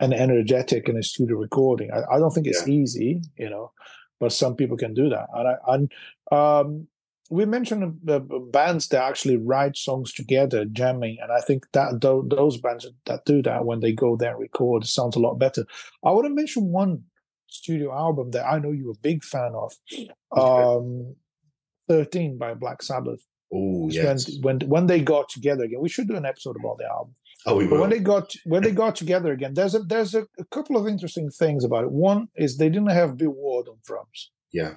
and 0.00 0.14
energetic 0.14 0.88
in 0.88 0.96
a 0.96 1.02
studio 1.02 1.36
recording. 1.36 1.90
I, 1.90 2.16
I 2.16 2.18
don't 2.18 2.30
think 2.30 2.46
it's 2.46 2.66
yeah. 2.66 2.74
easy, 2.74 3.20
you 3.36 3.50
know, 3.50 3.72
but 4.20 4.32
some 4.32 4.56
people 4.56 4.76
can 4.76 4.94
do 4.94 5.08
that. 5.08 5.26
And 5.34 5.48
I, 5.48 5.54
and 5.66 5.92
um, 6.30 6.88
we 7.30 7.44
mentioned 7.44 8.00
the 8.02 8.20
bands 8.20 8.88
that 8.88 9.02
actually 9.02 9.36
write 9.36 9.76
songs 9.76 10.12
together, 10.12 10.64
jamming, 10.64 11.18
and 11.20 11.30
I 11.30 11.40
think 11.40 11.66
that 11.72 12.00
those 12.00 12.58
bands 12.58 12.86
that 13.06 13.24
do 13.24 13.42
that 13.42 13.64
when 13.64 13.80
they 13.80 13.92
go 13.92 14.16
there 14.16 14.32
and 14.32 14.40
record 14.40 14.86
sounds 14.86 15.16
a 15.16 15.20
lot 15.20 15.34
better. 15.34 15.64
I 16.04 16.10
want 16.12 16.26
to 16.26 16.34
mention 16.34 16.72
one 16.72 17.04
studio 17.48 17.92
album 17.92 18.30
that 18.30 18.46
I 18.46 18.58
know 18.58 18.70
you're 18.70 18.92
a 18.92 19.02
big 19.02 19.24
fan 19.24 19.52
of, 19.54 19.72
um, 20.36 21.16
"13" 21.88 22.38
by 22.38 22.54
Black 22.54 22.82
Sabbath. 22.82 23.20
Oh 23.52 23.88
yes. 23.90 24.30
When, 24.40 24.60
when 24.60 24.68
when 24.68 24.86
they 24.86 25.00
got 25.00 25.28
together 25.28 25.64
again, 25.64 25.80
we 25.80 25.88
should 25.88 26.08
do 26.08 26.16
an 26.16 26.26
episode 26.26 26.56
about 26.58 26.78
the 26.78 26.86
album. 26.86 27.14
Oh, 27.46 27.56
we 27.56 27.66
will. 27.66 27.80
when 27.80 27.90
they 27.90 28.00
got 28.00 28.32
when 28.44 28.62
they 28.62 28.72
got 28.72 28.96
together 28.96 29.32
again, 29.32 29.54
there's 29.54 29.74
a 29.74 29.80
there's 29.80 30.14
a, 30.14 30.26
a, 30.38 30.44
couple 30.50 30.76
of 30.76 30.86
interesting 30.88 31.30
things 31.30 31.64
about 31.64 31.84
it. 31.84 31.92
One 31.92 32.28
is 32.36 32.56
they 32.56 32.68
didn't 32.68 32.90
have 32.90 33.16
Bill 33.16 33.30
Ward 33.30 33.68
on 33.68 33.78
drums. 33.84 34.30
Yeah. 34.52 34.74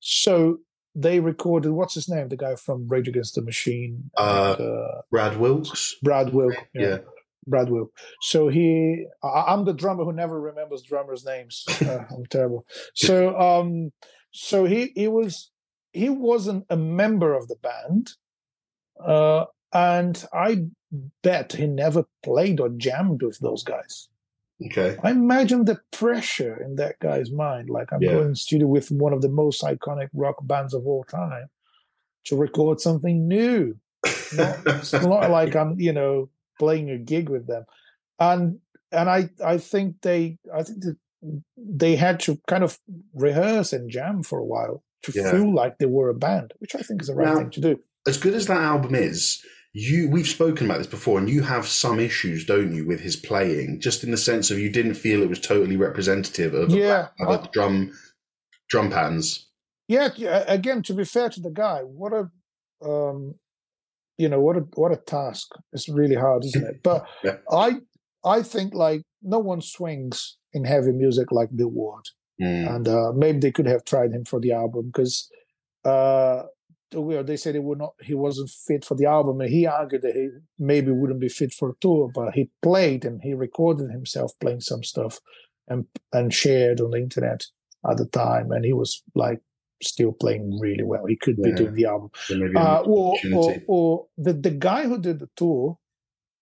So 0.00 0.58
they 0.94 1.20
recorded 1.20 1.72
what's 1.72 1.94
his 1.94 2.08
name, 2.08 2.28
the 2.28 2.36
guy 2.36 2.54
from 2.54 2.88
Rage 2.88 3.08
Against 3.08 3.34
the 3.34 3.42
Machine. 3.42 4.10
Uh, 4.16 4.56
and, 4.58 4.68
uh 4.68 5.02
Brad 5.10 5.38
Wilks. 5.38 5.96
Brad 6.02 6.32
Wilk. 6.32 6.54
Yeah. 6.72 6.82
yeah. 6.82 6.98
Brad 7.46 7.70
Wilk. 7.70 7.92
So 8.20 8.48
he, 8.48 9.06
I, 9.22 9.52
am 9.52 9.64
the 9.64 9.72
drummer 9.72 10.04
who 10.04 10.12
never 10.12 10.40
remembers 10.40 10.82
drummers' 10.82 11.24
names. 11.24 11.64
Uh, 11.88 12.04
I'm 12.10 12.26
terrible. 12.26 12.66
So, 12.94 13.38
um, 13.38 13.92
so 14.30 14.66
he 14.66 14.92
he 14.94 15.08
was 15.08 15.50
he 15.92 16.10
wasn't 16.10 16.66
a 16.68 16.76
member 16.76 17.34
of 17.34 17.48
the 17.48 17.56
band, 17.56 18.10
uh, 19.02 19.46
and 19.72 20.24
I 20.32 20.66
bet 21.22 21.52
he 21.52 21.66
never 21.66 22.04
played 22.22 22.60
or 22.60 22.68
jammed 22.70 23.22
with 23.22 23.38
those 23.40 23.62
guys. 23.62 24.08
Okay. 24.66 24.96
I 25.04 25.10
imagine 25.12 25.64
the 25.66 25.78
pressure 25.92 26.60
in 26.62 26.76
that 26.76 26.98
guy's 26.98 27.30
mind. 27.30 27.70
Like 27.70 27.92
I'm 27.92 28.02
Yeah. 28.02 28.12
going 28.14 28.34
to 28.34 28.40
studio 28.40 28.66
with 28.66 28.90
one 28.90 29.12
of 29.12 29.22
the 29.22 29.28
most 29.28 29.62
iconic 29.62 30.08
rock 30.14 30.36
bands 30.42 30.74
of 30.74 30.86
all 30.86 31.04
time 31.04 31.48
to 32.24 32.36
record 32.36 32.80
something 32.80 33.28
new. 33.28 33.76
Not, 34.36 34.58
it's 34.66 34.92
not 35.12 35.30
like 35.30 35.54
I'm, 35.54 35.78
you 35.78 35.92
know, 35.92 36.28
playing 36.58 36.90
a 36.90 36.98
gig 36.98 37.28
with 37.28 37.46
them. 37.46 37.64
And 38.18 38.58
and 38.90 39.08
I 39.08 39.28
I 39.44 39.58
think 39.58 39.96
they 40.02 40.38
I 40.52 40.62
think 40.64 40.82
that 40.82 40.96
they 41.56 41.94
had 41.96 42.18
to 42.20 42.38
kind 42.48 42.64
of 42.64 42.78
rehearse 43.14 43.72
and 43.72 43.90
jam 43.90 44.22
for 44.22 44.38
a 44.40 44.44
while 44.44 44.82
to 45.02 45.12
Yeah. 45.14 45.30
feel 45.30 45.54
like 45.54 45.78
they 45.78 45.86
were 45.86 46.08
a 46.08 46.14
band, 46.14 46.52
which 46.58 46.74
I 46.74 46.80
think 46.80 47.02
is 47.02 47.08
the 47.08 47.14
right 47.14 47.28
Now- 47.28 47.36
thing 47.36 47.50
to 47.50 47.60
do. 47.60 47.80
as 48.08 48.16
good 48.18 48.34
as 48.34 48.46
that 48.46 48.60
album 48.60 48.94
is, 48.96 49.40
you 49.72 50.08
we've 50.10 50.26
spoken 50.26 50.66
about 50.66 50.78
this 50.78 50.86
before, 50.86 51.18
and 51.18 51.28
you 51.28 51.42
have 51.42 51.66
some 51.66 52.00
issues, 52.00 52.44
don't 52.44 52.74
you, 52.74 52.86
with 52.86 53.00
his 53.00 53.16
playing? 53.16 53.80
Just 53.80 54.02
in 54.02 54.10
the 54.10 54.16
sense 54.16 54.50
of 54.50 54.58
you 54.58 54.70
didn't 54.70 54.94
feel 54.94 55.22
it 55.22 55.28
was 55.28 55.40
totally 55.40 55.76
representative 55.76 56.54
of 56.54 56.70
Yeah, 56.70 57.08
of 57.20 57.42
the 57.42 57.48
drum 57.52 57.92
drum 58.68 58.90
patterns. 58.90 59.46
Yeah, 59.86 60.10
yeah, 60.16 60.44
again, 60.46 60.82
to 60.84 60.94
be 60.94 61.04
fair 61.04 61.30
to 61.30 61.40
the 61.40 61.50
guy, 61.50 61.80
what 61.80 62.12
a 62.12 62.30
um 62.86 63.34
you 64.16 64.28
know, 64.28 64.40
what 64.40 64.56
a 64.56 64.60
what 64.74 64.92
a 64.92 64.96
task. 64.96 65.52
It's 65.72 65.88
really 65.88 66.16
hard, 66.16 66.44
isn't 66.44 66.66
it? 66.66 66.82
But 66.82 67.06
Yeah. 67.24 67.36
I 67.50 67.76
I 68.24 68.42
think 68.42 68.74
like 68.74 69.02
no 69.22 69.38
one 69.38 69.60
swings 69.60 70.36
in 70.52 70.64
heavy 70.64 70.92
music 70.92 71.30
like 71.30 71.54
Bill 71.54 71.68
Ward. 71.68 72.04
Mm. 72.40 72.74
And 72.74 72.88
uh 72.88 73.12
maybe 73.12 73.38
they 73.38 73.52
could 73.52 73.66
have 73.66 73.84
tried 73.84 74.12
him 74.12 74.24
for 74.24 74.40
the 74.40 74.52
album 74.52 74.86
because 74.86 75.28
uh 75.84 76.42
well, 76.94 77.24
they 77.24 77.36
said 77.36 77.54
he 77.54 77.60
would 77.60 77.78
not 77.78 77.94
he 78.02 78.14
wasn't 78.14 78.50
fit 78.50 78.84
for 78.84 78.94
the 78.94 79.06
album 79.06 79.40
and 79.40 79.50
he 79.50 79.66
argued 79.66 80.02
that 80.02 80.14
he 80.14 80.28
maybe 80.58 80.90
wouldn't 80.90 81.20
be 81.20 81.28
fit 81.28 81.52
for 81.52 81.70
a 81.70 81.74
tour, 81.80 82.10
but 82.14 82.34
he 82.34 82.50
played 82.62 83.04
and 83.04 83.20
he 83.22 83.34
recorded 83.34 83.90
himself 83.90 84.32
playing 84.40 84.60
some 84.60 84.82
stuff 84.82 85.20
and 85.68 85.86
and 86.12 86.32
shared 86.32 86.80
on 86.80 86.90
the 86.92 86.98
internet 86.98 87.44
at 87.88 87.96
the 87.98 88.06
time 88.06 88.50
and 88.52 88.64
he 88.64 88.72
was 88.72 89.02
like 89.14 89.40
still 89.82 90.12
playing 90.12 90.58
really 90.60 90.82
well. 90.84 91.04
He 91.06 91.16
could 91.16 91.36
be 91.40 91.52
doing 91.52 91.74
the 91.74 91.84
album. 91.84 92.10
So 92.26 92.36
maybe 92.36 92.54
a 92.56 92.60
Uh, 92.60 92.82
or, 92.86 93.16
or 93.34 93.56
or 93.66 94.06
the 94.16 94.32
the 94.32 94.50
guy 94.50 94.84
who 94.84 94.98
did 94.98 95.18
the 95.20 95.28
tour, 95.36 95.78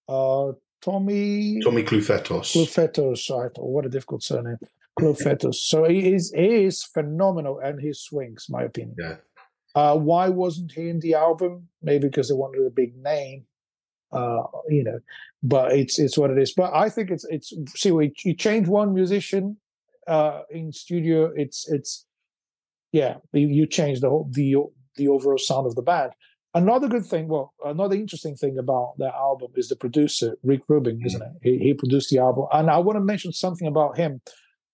uh, 0.08 0.52
Tommy 0.80 1.60
Tommy 1.62 1.82
Clufetos. 1.82 2.52
Clufetos. 2.52 3.30
I 3.30 3.48
thought, 3.48 3.68
what 3.68 3.86
a 3.86 3.88
difficult 3.88 4.22
surname, 4.22 4.58
Clufetos. 4.98 5.56
so 5.56 5.84
he 5.84 6.14
is 6.14 6.32
he 6.32 6.64
is 6.64 6.84
phenomenal, 6.84 7.58
and 7.58 7.80
he 7.80 7.92
swings, 7.92 8.46
my 8.48 8.62
opinion. 8.62 8.96
Yeah. 8.98 9.16
Uh, 9.76 9.94
why 9.94 10.30
wasn't 10.30 10.72
he 10.72 10.88
in 10.88 11.00
the 11.00 11.14
album? 11.14 11.68
Maybe 11.82 12.08
because 12.08 12.28
they 12.28 12.34
wanted 12.34 12.66
a 12.66 12.70
big 12.70 12.96
name, 12.96 13.44
uh, 14.10 14.42
you 14.70 14.82
know. 14.82 15.00
But 15.42 15.72
it's 15.72 15.98
it's 15.98 16.16
what 16.16 16.30
it 16.30 16.38
is. 16.38 16.54
But 16.54 16.72
I 16.74 16.88
think 16.88 17.10
it's 17.10 17.26
it's 17.28 17.52
see, 17.76 17.92
we 17.92 18.12
you 18.24 18.34
change 18.34 18.68
one 18.68 18.94
musician 18.94 19.58
uh, 20.08 20.40
in 20.50 20.72
studio. 20.72 21.30
It's 21.36 21.68
it's 21.68 22.06
yeah, 22.90 23.16
you, 23.34 23.48
you 23.48 23.66
change 23.66 24.00
the 24.00 24.08
whole 24.08 24.28
the 24.32 24.56
the 24.96 25.08
overall 25.08 25.38
sound 25.38 25.66
of 25.66 25.74
the 25.74 25.82
band. 25.82 26.12
Another 26.54 26.88
good 26.88 27.04
thing, 27.04 27.28
well, 27.28 27.52
another 27.66 27.96
interesting 27.96 28.34
thing 28.34 28.56
about 28.56 28.94
that 28.96 29.12
album 29.14 29.50
is 29.56 29.68
the 29.68 29.76
producer 29.76 30.38
Rick 30.42 30.62
Rubin, 30.68 31.02
isn't 31.04 31.20
it? 31.20 31.32
He, 31.42 31.58
he 31.58 31.74
produced 31.74 32.08
the 32.08 32.18
album, 32.18 32.46
and 32.50 32.70
I 32.70 32.78
want 32.78 32.96
to 32.96 33.04
mention 33.04 33.34
something 33.34 33.68
about 33.68 33.98
him, 33.98 34.22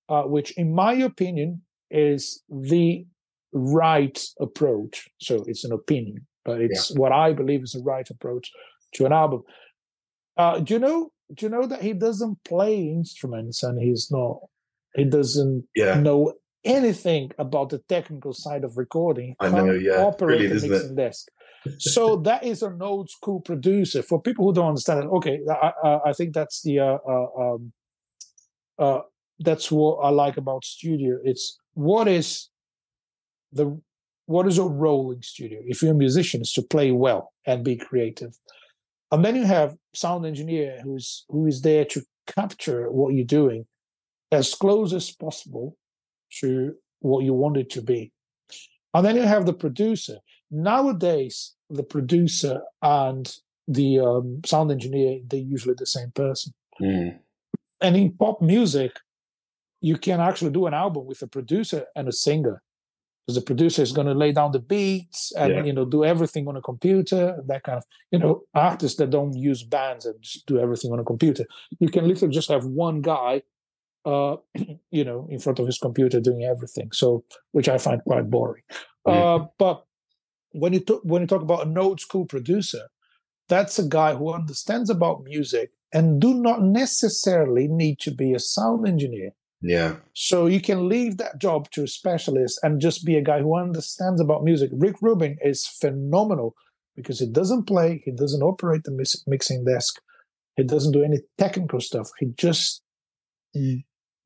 uh, 0.09 0.23
which, 0.23 0.53
in 0.53 0.73
my 0.73 0.93
opinion, 0.93 1.63
is 1.91 2.45
the 2.49 3.05
right 3.53 4.19
approach. 4.41 5.09
So 5.21 5.45
it's 5.47 5.65
an 5.65 5.73
opinion, 5.73 6.27
but 6.45 6.61
it's 6.61 6.95
what 6.97 7.13
I 7.13 7.33
believe 7.33 7.63
is 7.63 7.73
the 7.73 7.83
right 7.83 8.09
approach 8.09 8.51
to 8.95 9.07
an 9.07 9.13
album. 9.13 9.43
Uh, 10.37 10.61
do 10.61 10.75
you 10.75 10.81
know? 10.81 11.11
Do 11.35 11.47
you 11.47 11.51
know 11.51 11.67
that 11.67 11.83
he 11.83 11.93
doesn't 11.95 12.45
play 12.45 12.77
instruments 12.89 13.63
and 13.63 13.81
he's 13.81 14.09
not? 14.11 14.39
He 14.95 15.05
doesn't 15.05 15.65
Yeah. 15.75 15.99
know 15.99 16.35
anything 16.65 17.31
about 17.39 17.71
the 17.71 17.79
technical 17.89 18.33
side 18.35 18.65
of 18.65 18.77
recording. 18.77 19.35
I 19.41 19.49
know, 19.51 19.73
yeah. 19.73 20.03
Operate 20.05 20.43
isn't 20.43 20.71
mixing 20.71 20.95
desk. 20.95 21.29
so 21.79 22.17
that 22.17 22.45
is 22.45 22.63
an 22.63 22.83
old 22.83 23.09
school 23.09 23.41
producer. 23.41 24.03
For 24.03 24.21
people 24.21 24.45
who 24.47 24.53
don't 24.55 24.69
understand 24.69 25.05
it, 25.05 25.07
okay, 25.07 25.41
I, 25.51 25.73
I, 25.83 25.99
I 26.07 26.13
think 26.13 26.35
that's 26.35 26.61
the 26.63 26.81
uh, 26.81 26.99
uh, 27.09 27.27
um, 27.41 27.73
uh, 28.79 29.01
that's 29.39 29.71
what 29.73 29.97
I 29.99 30.11
like 30.11 30.37
about 30.37 30.65
studio. 30.65 31.19
It's 31.25 31.59
what 31.75 32.09
is 32.09 32.49
the 33.53 33.81
what 34.27 34.47
is 34.47 34.59
a 34.59 34.65
role 34.65 35.11
in 35.11 35.23
studio? 35.23 35.61
If 35.65 35.83
you're 35.83 35.93
a 35.93 35.95
musician, 35.95 36.43
is 36.43 36.53
to 36.55 36.63
play 36.63 36.93
well 36.93 37.33
and 37.47 37.65
be 37.65 37.77
creative, 37.77 38.39
and 39.11 39.25
then 39.25 39.37
you 39.37 39.45
have 39.45 39.77
sound 39.95 40.27
engineer 40.27 40.81
who's 40.83 41.25
who 41.29 41.47
is 41.47 41.63
there 41.63 41.85
to 41.87 42.03
capture 42.27 42.91
what 42.91 43.15
you're 43.15 43.25
doing 43.25 43.67
as 44.31 44.55
close 44.55 44.93
as 44.93 45.11
possible 45.11 45.77
to 46.41 46.75
what 47.01 47.25
you 47.25 47.35
want 47.35 47.57
it 47.57 47.71
to 47.71 47.83
be. 47.83 48.13
And 48.95 49.05
then 49.05 49.17
you 49.17 49.23
have 49.23 49.47
the 49.47 49.53
producer. 49.53 50.19
Nowadays, 50.51 51.55
the 51.71 51.83
producer 51.83 52.61
and 52.81 53.35
the 53.69 54.01
um, 54.01 54.41
sound 54.45 54.71
engineer, 54.71 55.21
they're 55.27 55.41
usually 55.41 55.75
the 55.77 55.87
same 55.87 56.11
person. 56.11 56.53
Mm. 56.81 57.19
And 57.81 57.97
in 57.97 58.13
pop 58.13 58.41
music, 58.41 58.93
you 59.81 59.97
can 59.97 60.21
actually 60.21 60.53
do 60.53 60.67
an 60.67 60.75
album 60.75 61.07
with 61.07 61.23
a 61.23 61.27
producer 61.27 61.87
and 61.97 62.09
a 62.09 62.13
singer. 62.13 62.63
Because 63.27 63.37
the 63.37 63.47
producer 63.47 63.83
is 63.83 63.93
going 63.93 64.09
to 64.09 64.15
lay 64.15 64.33
down 64.33 64.51
the 64.51 64.59
beats 64.59 65.33
and 65.37 65.53
Yeah. 65.53 65.65
you 65.65 65.73
know 65.73 65.85
do 65.85 66.05
everything 66.05 66.49
on 66.49 66.57
a 66.57 66.61
computer, 66.61 67.41
that 67.47 67.63
kind 67.63 67.79
of 67.79 67.85
you 68.11 68.19
know 68.19 68.43
artists 68.55 68.99
that 68.99 69.11
don't 69.11 69.35
use 69.35 69.63
bands 69.63 70.07
and 70.07 70.21
just 70.21 70.47
do 70.47 70.59
everything 70.59 70.93
on 70.93 70.99
a 70.99 71.05
computer. 71.05 71.45
You 71.79 71.89
can 71.89 72.09
literally 72.09 72.35
just 72.35 72.49
have 72.49 72.65
one 72.67 73.01
guy 73.01 73.43
uh, 74.05 74.37
you 74.91 75.05
know, 75.05 75.27
in 75.31 75.39
front 75.39 75.59
of 75.59 75.67
his 75.67 75.79
computer 75.79 76.21
doing 76.21 76.43
everything. 76.45 76.91
So, 76.93 77.25
which 77.53 77.69
I 77.69 77.79
find 77.79 78.03
quite 78.03 78.31
boring. 78.31 78.65
Yeah. 79.07 79.13
Uh, 79.13 79.47
but 79.59 79.85
when 80.53 80.73
you 80.73 80.81
talk, 80.81 81.03
when 81.05 81.23
you 81.23 81.29
talk 81.29 81.43
about 81.43 81.67
an 81.67 81.79
old 81.79 82.01
school 82.01 82.27
producer, 82.27 82.89
that's 83.49 83.79
a 83.79 83.87
guy 83.87 84.15
who 84.15 84.33
understands 84.33 84.91
about 84.91 85.25
music 85.25 85.71
and 85.93 86.21
do 86.21 86.35
not 86.35 86.63
necessarily 86.63 87.69
need 87.69 87.99
to 88.01 88.11
be 88.11 88.33
a 88.33 88.39
sound 88.39 88.87
engineer. 88.89 89.31
Yeah. 89.63 89.97
So 90.13 90.47
you 90.47 90.61
can 90.61 90.89
leave 90.89 91.19
that 91.19 91.39
job 91.39 91.71
to 91.71 91.85
a 91.85 91.89
specialist 91.89 92.59
and 92.63 92.81
just 92.81 93.07
be 93.07 93.17
a 93.17 93.23
guy 93.23 93.41
who 93.41 93.57
understands 93.57 94.21
about 94.21 94.43
music. 94.43 94.71
Rick 94.73 94.97
Rubin 95.01 95.39
is 95.41 95.67
phenomenal 95.67 96.55
because 96.97 97.21
he 97.21 97.27
doesn't 97.27 97.65
play, 97.65 98.03
he 98.05 98.11
doesn't 98.11 98.43
operate 98.43 98.83
the 98.85 98.91
mix- 98.91 99.23
mixing 99.27 99.65
desk, 99.65 100.01
he 100.57 100.65
doesn't 100.65 100.93
do 100.93 101.03
any 101.03 101.19
technical 101.39 101.81
stuff. 101.81 102.11
He 102.19 102.27
just 102.37 102.83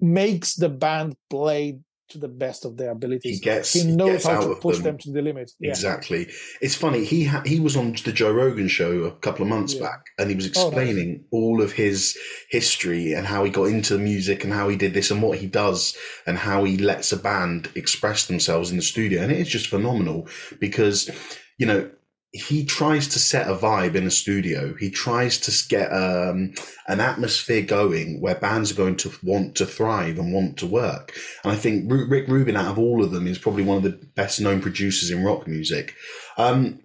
makes 0.01 0.55
the 0.55 0.69
band 0.69 1.17
play 1.31 1.81
to 2.09 2.19
the 2.19 2.29
best 2.29 2.65
of 2.65 2.77
their 2.77 2.91
abilities. 2.93 3.39
He 3.39 3.41
gets 3.41 3.73
He 3.73 3.81
he 3.81 3.93
knows 3.97 4.13
gets 4.13 4.27
how 4.27 4.41
to 4.49 4.55
push 4.57 4.77
them. 4.77 4.85
them 4.85 4.99
to 4.99 5.11
the 5.13 5.23
limit. 5.23 5.51
Yeah. 5.59 5.71
Exactly. 5.71 6.29
It's 6.61 6.75
funny. 6.75 7.05
He 7.05 7.25
ha- 7.25 7.43
he 7.45 7.59
was 7.61 7.77
on 7.77 7.93
the 8.05 8.13
Joe 8.13 8.33
Rogan 8.33 8.69
show 8.69 9.05
a 9.05 9.13
couple 9.13 9.43
of 9.43 9.49
months 9.49 9.75
Yeah. 9.75 9.83
back, 9.83 10.07
and 10.19 10.31
he 10.31 10.37
was 10.37 10.47
Oh, 10.47 10.49
nice. 10.49 10.67
explaining 10.67 11.25
all 11.33 11.61
of 11.63 11.73
his 11.73 12.17
history 12.51 13.13
and 13.13 13.27
how 13.27 13.45
he 13.45 13.51
got 13.51 13.65
into 13.65 13.99
music 13.99 14.45
and 14.45 14.53
how 14.53 14.69
he 14.69 14.77
did 14.77 14.95
this 14.95 15.11
and 15.11 15.23
what 15.23 15.39
he 15.39 15.47
does 15.47 15.97
and 16.27 16.39
how 16.39 16.65
he 16.65 16.77
lets 16.77 17.13
a 17.13 17.17
band 17.17 17.71
express 17.75 18.27
themselves 18.27 18.71
in 18.71 18.77
the 18.77 18.83
studio. 18.83 19.23
And 19.23 19.33
it 19.33 19.39
is 19.41 19.49
just 19.49 19.67
phenomenal 19.67 20.29
because 20.61 21.11
you 21.59 21.67
know 21.67 21.91
he 22.33 22.65
tries 22.65 23.09
to 23.09 23.19
set 23.19 23.49
a 23.49 23.55
vibe 23.55 23.95
in 23.95 24.07
a 24.07 24.11
studio. 24.11 24.75
He 24.75 24.91
tries 24.91 25.39
to 25.41 25.69
get 25.69 25.89
um, 25.89 26.53
an 26.87 27.01
atmosphere 27.01 27.63
going 27.63 28.21
where 28.21 28.35
bands 28.35 28.71
are 28.71 28.77
going 28.77 28.97
to 28.97 29.13
want 29.23 29.55
to 29.57 29.67
thrive 29.67 30.19
and 30.19 30.33
want 30.33 30.59
to 30.59 30.67
work. 30.67 31.15
And 31.45 31.53
I 31.53 31.57
think 31.57 31.91
Rick 31.91 32.29
Rubin, 32.29 32.57
out 32.57 32.71
of 32.71 32.79
all 32.79 33.03
of 33.03 33.11
them, 33.11 33.27
is 33.27 33.39
probably 33.39 33.63
one 33.63 33.79
of 33.79 33.83
the 33.85 33.99
best 34.15 34.41
known 34.41 34.61
producers 34.61 35.11
in 35.11 35.25
rock 35.25 35.47
music 35.47 35.95
um, 36.37 36.81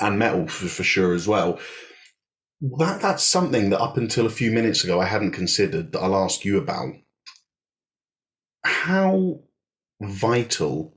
and 0.00 0.18
metal 0.18 0.46
for, 0.46 0.68
for 0.68 0.84
sure 0.84 1.14
as 1.14 1.26
well. 1.26 1.58
That 2.78 3.02
that's 3.02 3.22
something 3.22 3.70
that 3.70 3.80
up 3.80 3.96
until 3.96 4.24
a 4.24 4.30
few 4.30 4.50
minutes 4.50 4.82
ago 4.82 5.00
I 5.00 5.06
hadn't 5.06 5.32
considered. 5.32 5.92
That 5.92 6.00
I'll 6.00 6.16
ask 6.16 6.44
you 6.44 6.58
about. 6.58 6.94
How 8.64 9.40
vital 10.00 10.96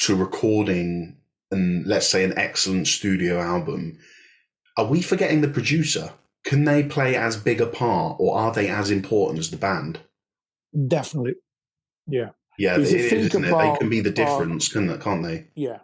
to 0.00 0.16
recording 0.16 1.18
and 1.50 1.86
let's 1.86 2.08
say 2.08 2.24
an 2.24 2.36
excellent 2.36 2.88
studio 2.88 3.40
album 3.40 3.98
are 4.76 4.86
we 4.86 5.02
forgetting 5.02 5.40
the 5.40 5.48
producer? 5.48 6.12
Can 6.44 6.64
they 6.64 6.82
play 6.82 7.16
as 7.16 7.36
big 7.36 7.60
a 7.60 7.66
part, 7.66 8.18
or 8.20 8.36
are 8.36 8.52
they 8.52 8.68
as 8.68 8.90
important 8.90 9.38
as 9.38 9.50
the 9.50 9.56
band? 9.56 10.00
Definitely. 10.86 11.34
Yeah. 12.06 12.30
Yeah, 12.58 12.74
it 12.74 12.78
you 12.78 12.82
is, 12.84 12.90
think 12.90 13.12
isn't 13.12 13.44
it? 13.44 13.48
They 13.48 13.76
can 13.78 13.88
be 13.88 14.00
the 14.00 14.10
difference, 14.10 14.68
can 14.68 14.86
they, 14.86 14.96
can't 14.98 15.22
they? 15.22 15.48
Yeah. 15.54 15.78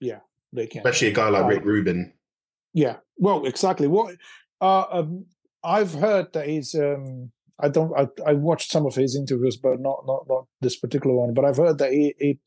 Yeah. 0.00 0.20
They 0.52 0.66
can. 0.66 0.80
Especially 0.80 1.08
a 1.08 1.12
guy 1.12 1.28
like 1.28 1.44
uh, 1.44 1.48
Rick 1.48 1.64
Rubin. 1.64 2.12
Yeah, 2.72 2.96
well, 3.16 3.44
exactly. 3.44 3.86
What 3.86 4.14
uh, 4.60 4.84
um, 4.90 5.26
I've 5.62 5.94
heard 5.94 6.32
that 6.32 6.48
he's. 6.48 6.74
Um, 6.74 7.32
I 7.60 7.68
don't. 7.68 7.92
I, 7.98 8.08
I 8.26 8.32
watched 8.34 8.70
some 8.70 8.86
of 8.86 8.94
his 8.94 9.16
interviews, 9.16 9.56
but 9.56 9.80
not 9.80 10.04
not 10.06 10.26
not 10.28 10.46
this 10.60 10.76
particular 10.76 11.14
one. 11.14 11.34
But 11.34 11.44
I've 11.44 11.56
heard 11.56 11.78
that 11.78 11.92
he 11.92 12.14
he, 12.18 12.38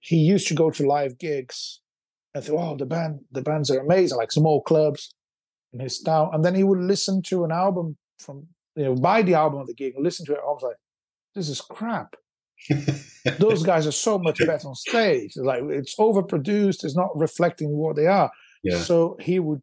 he 0.00 0.16
used 0.16 0.48
to 0.48 0.54
go 0.54 0.70
to 0.70 0.86
live 0.86 1.18
gigs 1.18 1.81
and 2.34 2.44
think, 2.44 2.58
"Oh, 2.58 2.76
the 2.76 2.86
band, 2.86 3.20
the 3.30 3.42
bands 3.42 3.70
are 3.70 3.80
amazing!" 3.80 4.18
Like 4.18 4.32
small 4.32 4.62
clubs 4.62 5.14
in 5.72 5.80
his 5.80 6.00
town, 6.00 6.30
and 6.32 6.44
then 6.44 6.54
he 6.54 6.64
would 6.64 6.80
listen 6.80 7.22
to 7.22 7.44
an 7.44 7.52
album 7.52 7.96
from 8.18 8.46
you 8.76 8.84
know 8.84 8.94
buy 8.94 9.22
the 9.22 9.34
album 9.34 9.60
of 9.60 9.66
the 9.66 9.74
gig 9.74 9.94
and 9.94 10.04
listen 10.04 10.26
to 10.26 10.32
it. 10.32 10.40
I 10.42 10.46
was 10.46 10.62
like, 10.62 10.76
"This 11.34 11.48
is 11.48 11.60
crap." 11.60 12.14
Those 13.38 13.62
guys 13.62 13.86
are 13.86 13.92
so 13.92 14.18
much 14.18 14.38
better 14.38 14.68
on 14.68 14.74
stage. 14.74 15.32
Like 15.36 15.62
it's 15.64 15.96
overproduced. 15.96 16.84
It's 16.84 16.96
not 16.96 17.16
reflecting 17.18 17.70
what 17.70 17.96
they 17.96 18.06
are. 18.06 18.30
Yeah. 18.62 18.78
So 18.78 19.16
he 19.20 19.38
would 19.38 19.62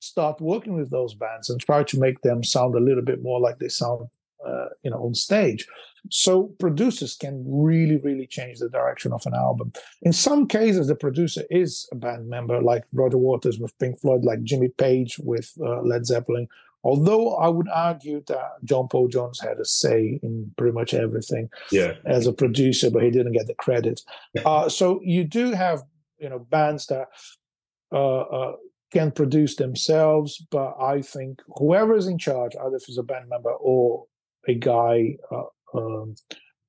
start 0.00 0.40
working 0.40 0.74
with 0.74 0.90
those 0.90 1.14
bands 1.14 1.48
and 1.48 1.60
try 1.60 1.84
to 1.84 1.98
make 1.98 2.20
them 2.22 2.42
sound 2.42 2.74
a 2.74 2.80
little 2.80 3.04
bit 3.04 3.22
more 3.22 3.40
like 3.40 3.58
they 3.58 3.68
sound, 3.68 4.08
uh, 4.44 4.66
you 4.82 4.90
know, 4.90 4.96
on 4.96 5.14
stage. 5.14 5.66
So 6.10 6.44
producers 6.58 7.16
can 7.16 7.44
really, 7.46 7.96
really 7.96 8.26
change 8.26 8.58
the 8.58 8.68
direction 8.68 9.12
of 9.12 9.24
an 9.26 9.34
album. 9.34 9.72
In 10.02 10.12
some 10.12 10.46
cases, 10.46 10.88
the 10.88 10.94
producer 10.94 11.42
is 11.50 11.88
a 11.92 11.94
band 11.94 12.28
member, 12.28 12.60
like 12.60 12.84
Roger 12.92 13.18
Waters 13.18 13.58
with 13.58 13.78
Pink 13.78 14.00
Floyd, 14.00 14.24
like 14.24 14.42
Jimmy 14.42 14.68
Page 14.68 15.18
with 15.18 15.52
uh, 15.60 15.80
Led 15.82 16.04
Zeppelin. 16.06 16.48
Although 16.84 17.36
I 17.36 17.48
would 17.48 17.68
argue 17.68 18.22
that 18.26 18.64
John 18.64 18.88
Paul 18.88 19.06
Jones 19.06 19.40
had 19.40 19.60
a 19.60 19.64
say 19.64 20.18
in 20.22 20.52
pretty 20.56 20.72
much 20.72 20.94
everything 20.94 21.48
yeah. 21.70 21.94
as 22.04 22.26
a 22.26 22.32
producer, 22.32 22.90
but 22.90 23.04
he 23.04 23.10
didn't 23.10 23.32
get 23.32 23.46
the 23.46 23.54
credit. 23.54 24.00
Uh, 24.44 24.68
so 24.68 25.00
you 25.04 25.22
do 25.22 25.52
have, 25.52 25.84
you 26.18 26.28
know, 26.28 26.40
bands 26.40 26.86
that 26.86 27.08
uh, 27.92 28.20
uh, 28.20 28.56
can 28.92 29.12
produce 29.12 29.54
themselves, 29.56 30.44
but 30.50 30.74
I 30.80 31.02
think 31.02 31.40
whoever 31.56 31.94
is 31.94 32.08
in 32.08 32.18
charge, 32.18 32.56
either 32.56 32.76
if 32.76 32.88
it's 32.88 32.98
a 32.98 33.02
band 33.04 33.28
member 33.28 33.52
or 33.52 34.06
a 34.48 34.54
guy 34.54 35.16
uh, 35.30 35.44
um, 35.74 36.14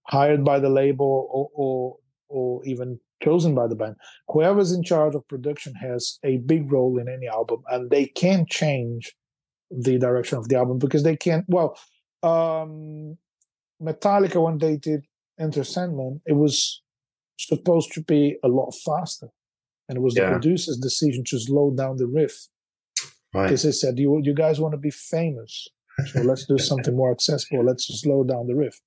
hired 0.07 0.43
by 0.43 0.59
the 0.59 0.69
label 0.69 1.27
or, 1.31 1.49
or 1.53 1.97
or 2.29 2.65
even 2.65 2.99
chosen 3.21 3.53
by 3.55 3.67
the 3.67 3.75
band, 3.75 3.95
whoever's 4.27 4.71
in 4.71 4.83
charge 4.83 5.15
of 5.15 5.27
production 5.27 5.73
has 5.75 6.19
a 6.23 6.37
big 6.37 6.71
role 6.71 6.97
in 6.99 7.07
any 7.07 7.27
album, 7.27 7.61
and 7.69 7.89
they 7.89 8.05
can 8.07 8.45
change 8.49 9.13
the 9.71 9.97
direction 9.97 10.37
of 10.37 10.47
the 10.49 10.55
album 10.55 10.77
because 10.79 11.03
they 11.03 11.15
can't. 11.15 11.45
Well, 11.47 11.77
um, 12.23 13.17
Metallica 13.81 14.43
when 14.43 14.57
they 14.57 14.77
did 14.77 15.05
Enter 15.39 15.63
Sandman, 15.63 16.21
it 16.25 16.33
was 16.33 16.81
supposed 17.37 17.91
to 17.93 18.01
be 18.03 18.37
a 18.43 18.47
lot 18.47 18.71
faster, 18.85 19.29
and 19.87 19.97
it 19.97 20.01
was 20.01 20.15
Yeah. 20.15 20.25
the 20.25 20.31
producer's 20.31 20.77
decision 20.77 21.23
to 21.27 21.39
slow 21.39 21.71
down 21.71 21.97
the 21.97 22.07
riff 22.07 22.47
Right. 23.33 23.43
because 23.47 23.63
they 23.63 23.71
said, 23.71 23.97
"You 23.99 24.19
you 24.23 24.33
guys 24.33 24.59
want 24.59 24.73
to 24.73 24.77
be 24.77 24.91
famous, 24.91 25.67
so 26.11 26.21
let's 26.21 26.45
do 26.45 26.57
something 26.69 26.95
more 26.95 27.11
accessible. 27.11 27.63
Let's 27.63 27.85
slow 28.01 28.23
down 28.23 28.47
the 28.47 28.55
riff." 28.55 28.79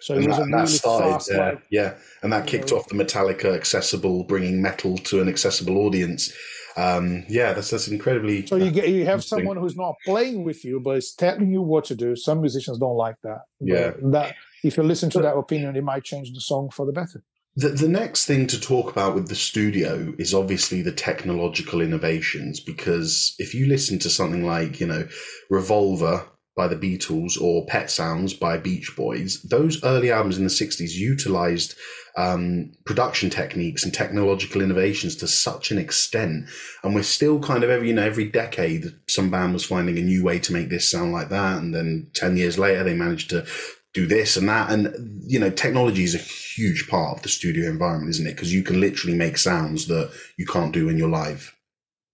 So 0.00 0.14
it 0.14 0.18
And 0.18 0.26
was 0.28 0.36
that, 0.36 0.42
and 0.44 0.54
that 0.54 0.68
started, 0.68 1.24
fast, 1.24 1.62
yeah, 1.70 1.94
and 2.22 2.32
that 2.32 2.46
kicked 2.46 2.70
know- 2.70 2.78
off 2.78 2.88
the 2.88 2.94
Metallica 2.94 3.54
accessible, 3.54 4.24
bringing 4.24 4.60
metal 4.60 4.98
to 4.98 5.20
an 5.22 5.28
accessible 5.28 5.78
audience. 5.78 6.32
Um, 6.76 7.24
yeah, 7.28 7.52
that's 7.52 7.70
that's 7.70 7.86
incredibly. 7.88 8.46
So 8.46 8.56
you 8.56 8.70
get 8.72 8.88
you 8.88 9.04
have 9.06 9.22
someone 9.22 9.56
who's 9.56 9.76
not 9.76 9.94
playing 10.04 10.42
with 10.44 10.64
you, 10.64 10.80
but 10.80 10.96
is 10.96 11.14
telling 11.14 11.50
you 11.50 11.62
what 11.62 11.84
to 11.86 11.94
do. 11.94 12.16
Some 12.16 12.40
musicians 12.40 12.78
don't 12.78 12.96
like 12.96 13.16
that. 13.22 13.42
But 13.60 13.68
Yeah. 13.68 13.92
that 14.10 14.34
if 14.64 14.76
you 14.76 14.82
listen 14.82 15.08
to 15.10 15.20
that 15.22 15.36
opinion, 15.36 15.76
it 15.76 15.84
might 15.84 16.02
change 16.04 16.32
the 16.32 16.40
song 16.40 16.70
for 16.70 16.84
the 16.84 16.92
better. 16.92 17.22
The, 17.56 17.68
the 17.68 17.86
next 17.88 18.26
thing 18.26 18.48
to 18.48 18.60
talk 18.60 18.90
about 18.90 19.14
with 19.14 19.28
the 19.28 19.36
studio 19.36 20.12
is 20.18 20.34
obviously 20.34 20.82
the 20.82 20.90
technological 20.90 21.80
innovations 21.80 22.58
because 22.58 23.36
if 23.38 23.54
you 23.54 23.68
listen 23.68 24.00
to 24.00 24.10
something 24.10 24.44
like, 24.44 24.80
you 24.80 24.88
know, 24.88 25.06
Revolver 25.50 26.26
by 26.56 26.68
the 26.68 26.76
Beatles 26.76 27.40
or 27.40 27.66
Pet 27.66 27.90
Sounds 27.90 28.32
by 28.32 28.56
Beach 28.56 28.94
Boys, 28.96 29.42
those 29.42 29.82
early 29.82 30.12
albums 30.12 30.38
in 30.38 30.44
the 30.44 30.50
60s 30.50 30.94
utilized 30.94 31.74
um, 32.16 32.72
production 32.86 33.28
techniques 33.28 33.84
and 33.84 33.92
technological 33.92 34.62
innovations 34.62 35.16
to 35.16 35.26
such 35.26 35.70
an 35.70 35.78
extent. 35.78 36.48
And 36.82 36.94
we're 36.94 37.02
still 37.02 37.40
kind 37.40 37.64
of 37.64 37.70
every, 37.70 37.88
you 37.88 37.94
know, 37.94 38.04
every 38.04 38.26
decade, 38.26 38.84
some 39.08 39.30
band 39.30 39.52
was 39.52 39.64
finding 39.64 39.98
a 39.98 40.02
new 40.02 40.22
way 40.22 40.38
to 40.40 40.52
make 40.52 40.68
this 40.68 40.88
sound 40.88 41.12
like 41.12 41.28
that. 41.30 41.58
And 41.58 41.74
then 41.74 42.08
10 42.14 42.36
years 42.36 42.56
later, 42.56 42.84
they 42.84 42.94
managed 42.94 43.30
to 43.30 43.44
do 43.92 44.06
this 44.06 44.36
and 44.36 44.48
that. 44.48 44.70
And, 44.70 45.22
you 45.26 45.40
know, 45.40 45.50
technology 45.50 46.04
is 46.04 46.14
a 46.14 46.18
huge 46.18 46.88
part 46.88 47.16
of 47.16 47.22
the 47.22 47.28
studio 47.28 47.68
environment, 47.68 48.10
isn't 48.10 48.26
it? 48.26 48.34
Because 48.34 48.54
you 48.54 48.62
can 48.62 48.80
literally 48.80 49.16
make 49.16 49.36
sounds 49.36 49.88
that 49.88 50.12
you 50.36 50.46
can't 50.46 50.72
do 50.72 50.86
when 50.86 50.98
you're 50.98 51.08
live. 51.08 51.52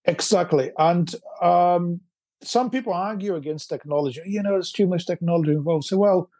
Exactly. 0.07 0.71
And 0.79 1.15
um, 1.43 2.01
some 2.43 2.71
people 2.71 2.93
argue 2.93 3.35
against 3.35 3.69
technology. 3.69 4.23
You 4.27 4.43
know, 4.43 4.53
there's 4.53 4.73
too 4.73 4.87
much 4.87 5.07
technology 5.07 5.53
involved. 5.53 5.85
So, 5.85 5.99
well, 5.99 6.31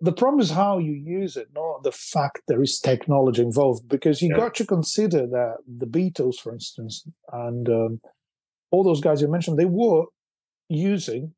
the 0.00 0.12
problem 0.12 0.40
is 0.40 0.50
how 0.50 0.78
you 0.78 0.92
use 0.92 1.36
it, 1.36 1.48
not 1.54 1.82
the 1.82 1.92
fact 1.92 2.42
there 2.46 2.62
is 2.62 2.78
technology 2.78 3.42
involved. 3.42 3.88
Because 3.88 4.22
you 4.22 4.30
Yeah. 4.30 4.36
got 4.36 4.54
to 4.56 4.66
consider 4.66 5.26
that 5.26 5.56
the 5.66 5.86
Beatles, 5.86 6.36
for 6.36 6.52
instance, 6.52 7.06
and 7.32 7.68
um, 7.68 8.00
all 8.70 8.84
those 8.84 9.00
guys 9.00 9.20
you 9.20 9.28
mentioned, 9.28 9.58
they 9.58 9.64
were 9.64 10.04
using 10.68 11.34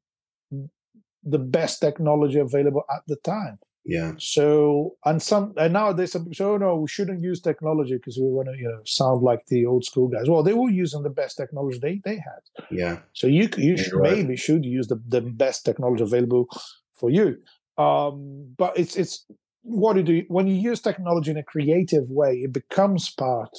the 1.22 1.38
best 1.38 1.80
technology 1.80 2.38
available 2.38 2.84
at 2.90 3.02
the 3.06 3.16
time. 3.16 3.58
Yeah. 3.84 4.12
So 4.18 4.96
and 5.04 5.20
some 5.22 5.54
and 5.56 5.72
nowadays 5.72 6.12
some 6.12 6.22
people 6.24 6.34
say, 6.34 6.44
oh 6.44 6.56
no, 6.58 6.76
we 6.76 6.88
shouldn't 6.88 7.22
use 7.22 7.40
technology 7.40 7.94
because 7.96 8.18
we 8.18 8.28
want 8.28 8.48
to 8.48 8.56
you 8.56 8.68
know 8.68 8.80
sound 8.84 9.22
like 9.22 9.46
the 9.46 9.66
old 9.66 9.84
school 9.84 10.08
guys. 10.08 10.28
Well, 10.28 10.42
they 10.42 10.52
were 10.52 10.70
using 10.70 11.02
the 11.02 11.10
best 11.10 11.36
technology 11.36 11.78
they, 11.80 12.00
they 12.04 12.16
had. 12.16 12.66
Yeah. 12.70 12.98
So 13.14 13.26
you 13.26 13.48
you 13.56 13.74
Yeah, 13.76 13.82
should, 13.82 13.94
right. 13.94 14.12
maybe 14.18 14.36
should 14.36 14.64
use 14.64 14.88
the, 14.88 15.00
the 15.08 15.22
best 15.22 15.64
technology 15.64 16.02
available 16.04 16.46
for 16.94 17.10
you. 17.10 17.38
Um, 17.78 18.54
but 18.58 18.78
it's 18.78 18.96
it's 18.96 19.26
what 19.62 19.96
you 19.96 20.02
do 20.02 20.24
when 20.28 20.46
you 20.46 20.54
use 20.54 20.80
technology 20.80 21.30
in 21.30 21.36
a 21.38 21.42
creative 21.42 22.10
way, 22.10 22.32
it 22.44 22.52
becomes 22.52 23.10
part 23.10 23.56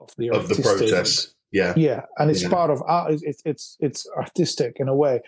of 0.00 0.10
the 0.18 0.30
Of 0.30 0.48
the 0.48 0.56
process. 0.62 1.34
Yeah. 1.52 1.72
yeah, 1.76 2.02
and 2.18 2.30
it's 2.30 2.42
Yeah. 2.42 2.50
part 2.50 2.70
of 2.70 2.82
art. 2.86 3.12
It's, 3.12 3.22
it's 3.22 3.42
it's 3.44 3.76
it's 3.80 4.06
artistic 4.16 4.76
in 4.78 4.88
a 4.88 4.94
way. 4.94 5.20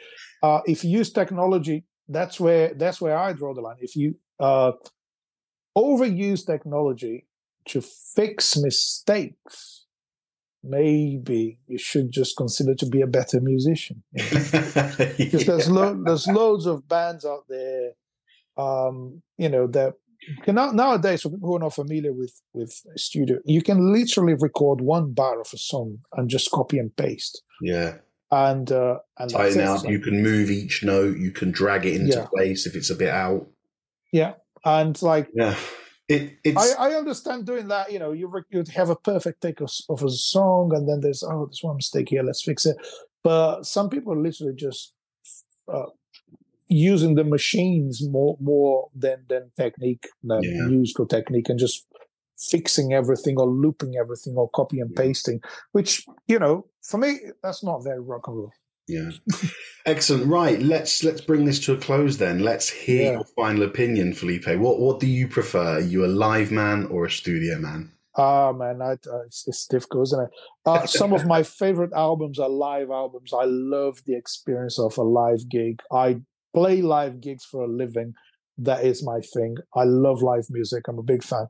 Uh, 0.42 0.60
if 0.66 0.84
you 0.84 0.90
use 0.98 1.10
technology, 1.12 1.84
that's 2.08 2.38
where 2.40 2.74
that's 2.74 3.00
where 3.00 3.16
I 3.16 3.32
draw 3.32 3.54
the 3.54 3.60
line. 3.62 3.76
If 3.80 3.94
you 3.96 4.16
uh, 4.40 4.72
overuse 5.76 6.46
technology 6.46 7.26
to 7.68 7.80
fix 7.80 8.56
mistakes, 8.56 9.86
maybe 10.62 11.58
you 11.66 11.78
should 11.78 12.10
just 12.10 12.36
consider 12.36 12.74
to 12.74 12.86
be 12.86 13.00
a 13.00 13.06
better 13.06 13.40
musician. 13.40 14.02
Because 14.12 15.44
there's 15.46 15.70
lo- 15.70 16.00
there's 16.04 16.26
loads 16.26 16.66
of 16.66 16.88
bands 16.88 17.24
out 17.24 17.44
there, 17.48 17.92
um, 18.56 19.22
you 19.38 19.48
know 19.48 19.66
that. 19.68 19.94
can 20.44 20.54
now- 20.56 20.72
Nowadays, 20.72 21.22
for 21.22 21.30
people 21.30 21.48
who 21.48 21.56
are 21.56 21.60
not 21.66 21.74
familiar 21.74 22.12
with 22.12 22.34
with 22.52 22.72
studio, 22.96 23.38
you 23.44 23.62
can 23.62 23.92
literally 23.92 24.34
record 24.34 24.80
one 24.80 25.12
bar 25.12 25.40
of 25.40 25.48
a 25.52 25.58
song 25.58 25.98
and 26.16 26.28
just 26.28 26.50
copy 26.50 26.78
and 26.78 26.94
paste, 26.96 27.42
yeah. 27.60 27.94
and 28.30 28.72
uh, 28.72 28.98
and 29.18 29.30
Tighten. 29.30 29.64
Like- 29.66 29.88
You 29.88 30.00
can 30.00 30.22
move 30.22 30.50
each 30.50 30.82
note. 30.82 31.16
You 31.18 31.30
can 31.30 31.50
drag 31.52 31.86
it 31.86 31.94
into 32.00 32.16
Yeah. 32.18 32.26
place 32.26 32.66
if 32.66 32.74
it's 32.74 32.90
a 32.90 32.96
bit 32.96 33.10
out. 33.10 33.46
And 34.64 35.00
like 35.02 35.28
Yeah. 35.34 35.56
It, 36.08 36.38
it's 36.44 36.74
I, 36.76 36.90
I 36.90 36.94
understand 36.94 37.46
doing 37.46 37.66
that. 37.68 37.90
You 37.92 37.98
know, 37.98 38.12
you 38.12 38.28
re- 38.28 38.42
you'd 38.50 38.68
have 38.68 38.90
a 38.90 38.96
perfect 38.96 39.40
take 39.42 39.60
of, 39.60 39.70
of 39.88 40.04
a 40.04 40.10
song, 40.10 40.70
and 40.72 40.88
then 40.88 41.00
there's 41.00 41.24
oh, 41.24 41.46
there's 41.46 41.62
one 41.62 41.76
mistake 41.76 42.10
here. 42.10 42.22
Let's 42.22 42.44
fix 42.44 42.64
it. 42.64 42.76
But 43.24 43.64
some 43.64 43.90
people 43.90 44.12
are 44.12 44.20
literally 44.22 44.54
just 44.54 44.94
uh, 45.66 45.86
using 46.68 47.16
the 47.16 47.24
machines 47.24 48.06
more 48.08 48.36
more 48.40 48.88
than 48.94 49.24
than 49.28 49.50
technique, 49.56 50.06
than 50.22 50.42
Yeah. 50.44 50.66
musical 50.68 51.06
technique, 51.06 51.48
and 51.48 51.58
just 51.58 51.86
fixing 52.38 52.92
everything 52.92 53.36
or 53.40 53.48
looping 53.48 53.96
everything 53.96 54.36
or 54.36 54.48
copy 54.50 54.78
and 54.78 54.90
Yeah. 54.92 55.02
pasting. 55.02 55.40
Which 55.72 56.06
you 56.28 56.38
know, 56.38 56.66
for 56.82 56.98
me, 56.98 57.18
that's 57.42 57.64
not 57.64 57.82
very 57.82 58.00
rock 58.00 58.28
and 58.28 58.36
roll. 58.36 58.52
Yeah. 58.88 59.10
Excellent. 59.86 60.26
Right. 60.26 60.60
Let's 60.60 61.02
let's 61.04 61.20
bring 61.20 61.44
this 61.44 61.60
to 61.66 61.72
a 61.74 61.76
close 61.76 62.18
then. 62.18 62.40
Let's 62.40 62.68
hear 62.68 63.02
Yeah. 63.04 63.12
your 63.12 63.24
final 63.36 63.62
opinion, 63.62 64.14
Felipe. 64.14 64.46
What 64.46 64.80
what 64.80 65.00
do 65.00 65.06
you 65.06 65.28
prefer? 65.28 65.78
Are 65.78 65.80
you 65.80 66.04
a 66.04 66.08
live 66.08 66.50
man 66.50 66.86
or 66.86 67.06
a 67.06 67.10
studio 67.10 67.58
man? 67.58 67.92
Ah 68.18 68.50
man, 68.52 68.80
I, 68.80 68.92
uh, 68.92 69.24
it's, 69.26 69.46
it's 69.46 69.66
difficult, 69.66 70.04
isn't 70.08 70.22
it? 70.24 70.30
Uh, 70.64 70.86
some 70.86 71.12
of 71.12 71.26
my 71.26 71.42
favorite 71.42 71.92
albums 71.94 72.38
are 72.38 72.48
live 72.48 72.90
albums. 72.90 73.32
I 73.34 73.44
love 73.44 74.02
the 74.06 74.16
experience 74.16 74.78
of 74.78 74.96
a 74.96 75.02
live 75.02 75.46
gig. 75.50 75.82
I 75.92 76.22
play 76.54 76.80
live 76.80 77.20
gigs 77.20 77.44
for 77.44 77.64
a 77.64 77.68
living. 77.68 78.14
That 78.56 78.84
is 78.86 79.04
my 79.04 79.20
thing. 79.20 79.56
I 79.74 79.84
love 79.84 80.22
live 80.22 80.46
music. 80.48 80.88
I'm 80.88 80.98
a 80.98 81.02
big 81.02 81.22
fan. 81.22 81.46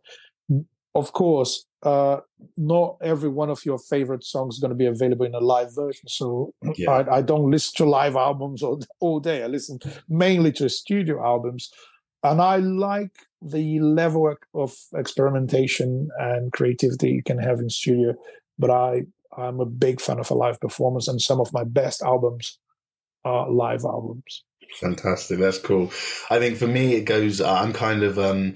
Of 0.96 1.12
course, 1.12 1.66
uh, 1.82 2.20
not 2.56 2.96
every 3.02 3.28
one 3.28 3.50
of 3.50 3.64
your 3.64 3.78
favorite 3.78 4.24
songs 4.24 4.54
is 4.54 4.60
going 4.60 4.70
to 4.70 4.76
be 4.76 4.86
available 4.86 5.26
in 5.26 5.34
a 5.34 5.40
live 5.40 5.74
version. 5.74 6.08
So 6.08 6.54
Yeah. 6.76 6.90
I, 6.90 7.18
I 7.18 7.22
don't 7.22 7.50
listen 7.50 7.74
to 7.76 7.90
live 7.90 8.16
albums 8.16 8.62
all, 8.62 8.80
all 9.00 9.20
day. 9.20 9.42
I 9.42 9.46
listen 9.46 9.78
mainly 10.08 10.52
to 10.52 10.68
studio 10.68 11.24
albums. 11.24 11.70
And 12.22 12.40
I 12.40 12.56
like 12.56 13.12
the 13.42 13.78
level 13.80 14.34
of 14.54 14.74
experimentation 14.94 16.08
and 16.18 16.50
creativity 16.52 17.10
you 17.10 17.22
can 17.22 17.38
have 17.38 17.60
in 17.60 17.70
studio. 17.70 18.14
But 18.58 18.70
I, 18.70 19.02
I'm 19.36 19.60
a 19.60 19.66
big 19.66 20.00
fan 20.00 20.18
of 20.18 20.30
a 20.30 20.34
live 20.34 20.58
performance, 20.60 21.08
and 21.08 21.20
some 21.20 21.40
of 21.40 21.52
my 21.52 21.62
best 21.62 22.02
albums 22.02 22.58
are 23.24 23.50
live 23.50 23.84
albums. 23.84 24.42
Fantastic. 24.80 25.38
That's 25.38 25.58
cool. 25.58 25.92
I 26.30 26.38
think 26.38 26.56
for 26.56 26.66
me, 26.66 26.94
it 26.94 27.04
goes. 27.04 27.40
I'm 27.40 27.72
kind 27.72 28.02
of. 28.02 28.18
um 28.18 28.54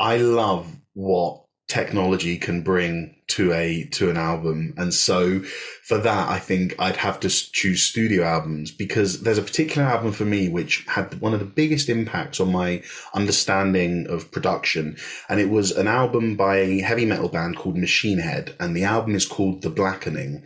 I 0.00 0.18
love 0.18 0.76
what 0.94 1.42
technology 1.68 2.38
can 2.38 2.62
bring 2.62 3.14
to 3.28 3.52
a 3.52 3.84
to 3.92 4.08
an 4.08 4.16
album. 4.16 4.72
And 4.78 4.92
so 4.92 5.40
for 5.88 5.98
that 5.98 6.28
i 6.28 6.38
think 6.38 6.74
i'd 6.78 6.96
have 6.96 7.18
to 7.18 7.28
choose 7.28 7.82
studio 7.82 8.22
albums 8.22 8.70
because 8.70 9.22
there's 9.22 9.38
a 9.38 9.42
particular 9.42 9.86
album 9.86 10.12
for 10.12 10.26
me 10.26 10.46
which 10.48 10.84
had 10.86 11.18
one 11.20 11.32
of 11.32 11.40
the 11.40 11.46
biggest 11.46 11.88
impacts 11.88 12.40
on 12.40 12.52
my 12.52 12.82
understanding 13.14 14.06
of 14.08 14.30
production. 14.30 14.96
And 15.28 15.40
it 15.40 15.50
was 15.50 15.70
an 15.70 15.86
album 15.86 16.36
by 16.36 16.58
a 16.58 16.80
heavy 16.80 17.06
metal 17.06 17.28
band 17.28 17.56
called 17.56 17.76
machine 17.76 18.18
head 18.18 18.54
and 18.60 18.74
the 18.74 18.84
album 18.84 19.14
is 19.14 19.26
called 19.26 19.62
the 19.62 19.70
blackening. 19.70 20.44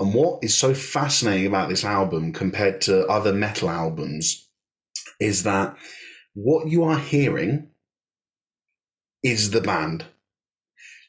And 0.00 0.14
what 0.14 0.42
is 0.42 0.56
so 0.56 0.74
fascinating 0.74 1.46
about 1.46 1.68
this 1.68 1.84
album 1.84 2.32
compared 2.32 2.80
to 2.82 3.06
other 3.06 3.32
metal 3.32 3.70
albums 3.70 4.48
is 5.20 5.44
that 5.44 5.76
what 6.34 6.68
you 6.68 6.82
are 6.84 6.98
hearing 6.98 7.68
is 9.22 9.50
the 9.50 9.60
band 9.60 10.04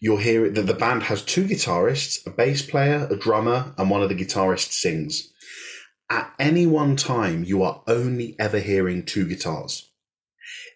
you'll 0.04 0.18
hear 0.18 0.50
that 0.50 0.68
the 0.68 0.74
band 0.74 1.02
has 1.04 1.22
two 1.22 1.46
guitarists, 1.46 2.28
a 2.28 2.30
bass 2.30 2.62
player, 2.62 3.08
a 3.10 3.16
drummer, 3.16 3.74
and 3.78 3.90
one 3.90 4.04
of 4.04 4.10
the 4.10 4.16
guitarists 4.16 4.74
sings. 4.74 5.32
At 6.10 6.34
any 6.38 6.68
one 6.68 6.98
time, 6.98 7.46
you 7.46 7.64
are 7.64 7.82
only 7.88 8.36
ever 8.38 8.60
hearing 8.60 9.06
two 9.06 9.26
guitars. 9.26 9.90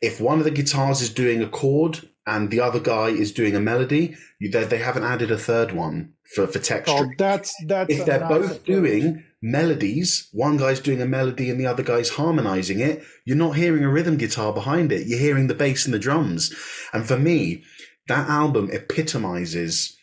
If 0.02 0.22
one 0.22 0.40
of 0.40 0.46
the 0.46 0.52
guitars 0.52 1.02
is 1.02 1.10
doing 1.10 1.44
a 1.44 1.50
chord 1.50 2.08
and 2.26 2.50
the 2.50 2.62
other 2.62 2.80
guy 2.80 3.08
is 3.10 3.34
doing 3.34 3.54
a 3.54 3.60
melody, 3.60 4.16
you, 4.40 4.50
they, 4.50 4.64
they 4.64 4.78
haven't 4.78 5.04
added 5.04 5.30
a 5.30 5.38
third 5.38 5.74
one 5.74 6.14
for, 6.34 6.48
for 6.48 6.60
texture. 6.60 6.96
Oh, 6.96 7.10
that's 7.18 7.54
that's. 7.66 7.94
If 7.94 8.06
they're 8.06 8.30
both 8.30 8.52
approach. 8.52 8.66
doing 8.66 9.26
melodies, 9.42 10.30
one 10.32 10.56
guy's 10.56 10.80
doing 10.80 11.02
a 11.02 11.06
melody 11.06 11.50
and 11.50 11.60
the 11.60 11.68
other 11.68 11.84
guy's 11.84 12.12
harmonizing 12.12 12.80
it, 12.80 13.04
you're 13.26 13.36
not 13.36 13.58
hearing 13.58 13.84
a 13.84 13.90
rhythm 13.90 14.16
guitar 14.16 14.54
behind 14.54 14.94
it. 14.94 15.06
You're 15.06 15.20
hearing 15.20 15.48
the 15.48 15.54
bass 15.54 15.84
and 15.84 15.94
the 15.94 16.00
drums. 16.00 16.56
And 16.94 17.06
for 17.06 17.18
me, 17.18 17.66
that 18.08 18.30
album 18.30 18.70
epitomizes 18.72 19.98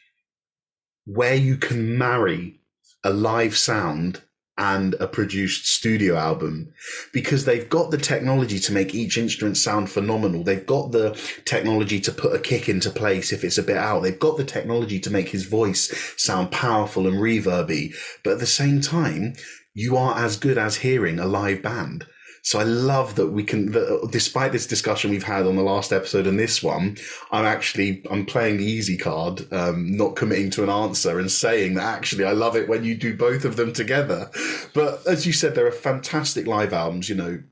where 1.06 1.34
you 1.34 1.56
can 1.56 1.98
marry 1.98 2.60
a 3.02 3.10
live 3.10 3.56
sound 3.56 4.22
and 4.56 4.94
a 5.00 5.08
produced 5.08 5.66
studio 5.66 6.16
album 6.16 6.72
because 7.12 7.44
they've 7.44 7.68
got 7.68 7.90
the 7.90 7.98
technology 7.98 8.58
to 8.60 8.72
make 8.72 8.94
each 8.94 9.18
instrument 9.18 9.56
sound 9.56 9.90
phenomenal. 9.90 10.44
They've 10.44 10.64
got 10.64 10.92
the 10.92 11.20
technology 11.44 12.00
to 12.00 12.12
put 12.12 12.36
a 12.36 12.38
kick 12.38 12.68
into 12.68 12.90
place 12.90 13.32
if 13.32 13.42
it's 13.42 13.58
a 13.58 13.64
bit 13.64 13.76
out. 13.76 14.02
They've 14.02 14.18
got 14.18 14.36
the 14.36 14.44
technology 14.44 15.00
to 15.00 15.10
make 15.10 15.28
his 15.28 15.46
voice 15.46 16.14
sound 16.16 16.52
powerful 16.52 17.08
and 17.08 17.16
reverby. 17.16 17.94
But 18.22 18.34
at 18.34 18.38
the 18.38 18.46
same 18.46 18.80
time, 18.80 19.34
you 19.74 19.96
are 19.96 20.16
as 20.16 20.36
good 20.36 20.56
as 20.56 20.76
hearing 20.76 21.18
a 21.18 21.26
live 21.26 21.60
band. 21.60 22.06
So 22.44 22.60
I 22.60 22.64
love 22.64 23.14
that 23.14 23.28
we 23.28 23.42
can, 23.42 23.72
that 23.72 24.08
despite 24.12 24.52
this 24.52 24.66
discussion 24.66 25.10
we've 25.10 25.22
had 25.22 25.46
on 25.46 25.56
the 25.56 25.62
last 25.62 25.94
episode 25.94 26.26
and 26.26 26.38
this 26.38 26.62
one, 26.62 26.98
I'm 27.32 27.46
actually, 27.46 28.02
I'm 28.10 28.26
playing 28.26 28.58
the 28.58 28.66
easy 28.66 28.98
card, 28.98 29.50
um, 29.50 29.96
not 29.96 30.14
committing 30.14 30.50
to 30.50 30.62
an 30.62 30.68
answer 30.68 31.18
and 31.18 31.32
saying 31.32 31.74
that 31.74 31.84
actually 31.84 32.24
I 32.24 32.32
love 32.32 32.54
it 32.54 32.68
when 32.68 32.84
you 32.84 32.96
do 32.96 33.16
both 33.16 33.46
of 33.46 33.56
them 33.56 33.72
together. 33.72 34.30
But 34.74 35.06
as 35.06 35.26
you 35.26 35.32
said, 35.32 35.54
there 35.54 35.66
are 35.66 35.72
fantastic 35.72 36.46
live 36.46 36.74
albums, 36.74 37.08
you 37.08 37.14
know, 37.14 37.42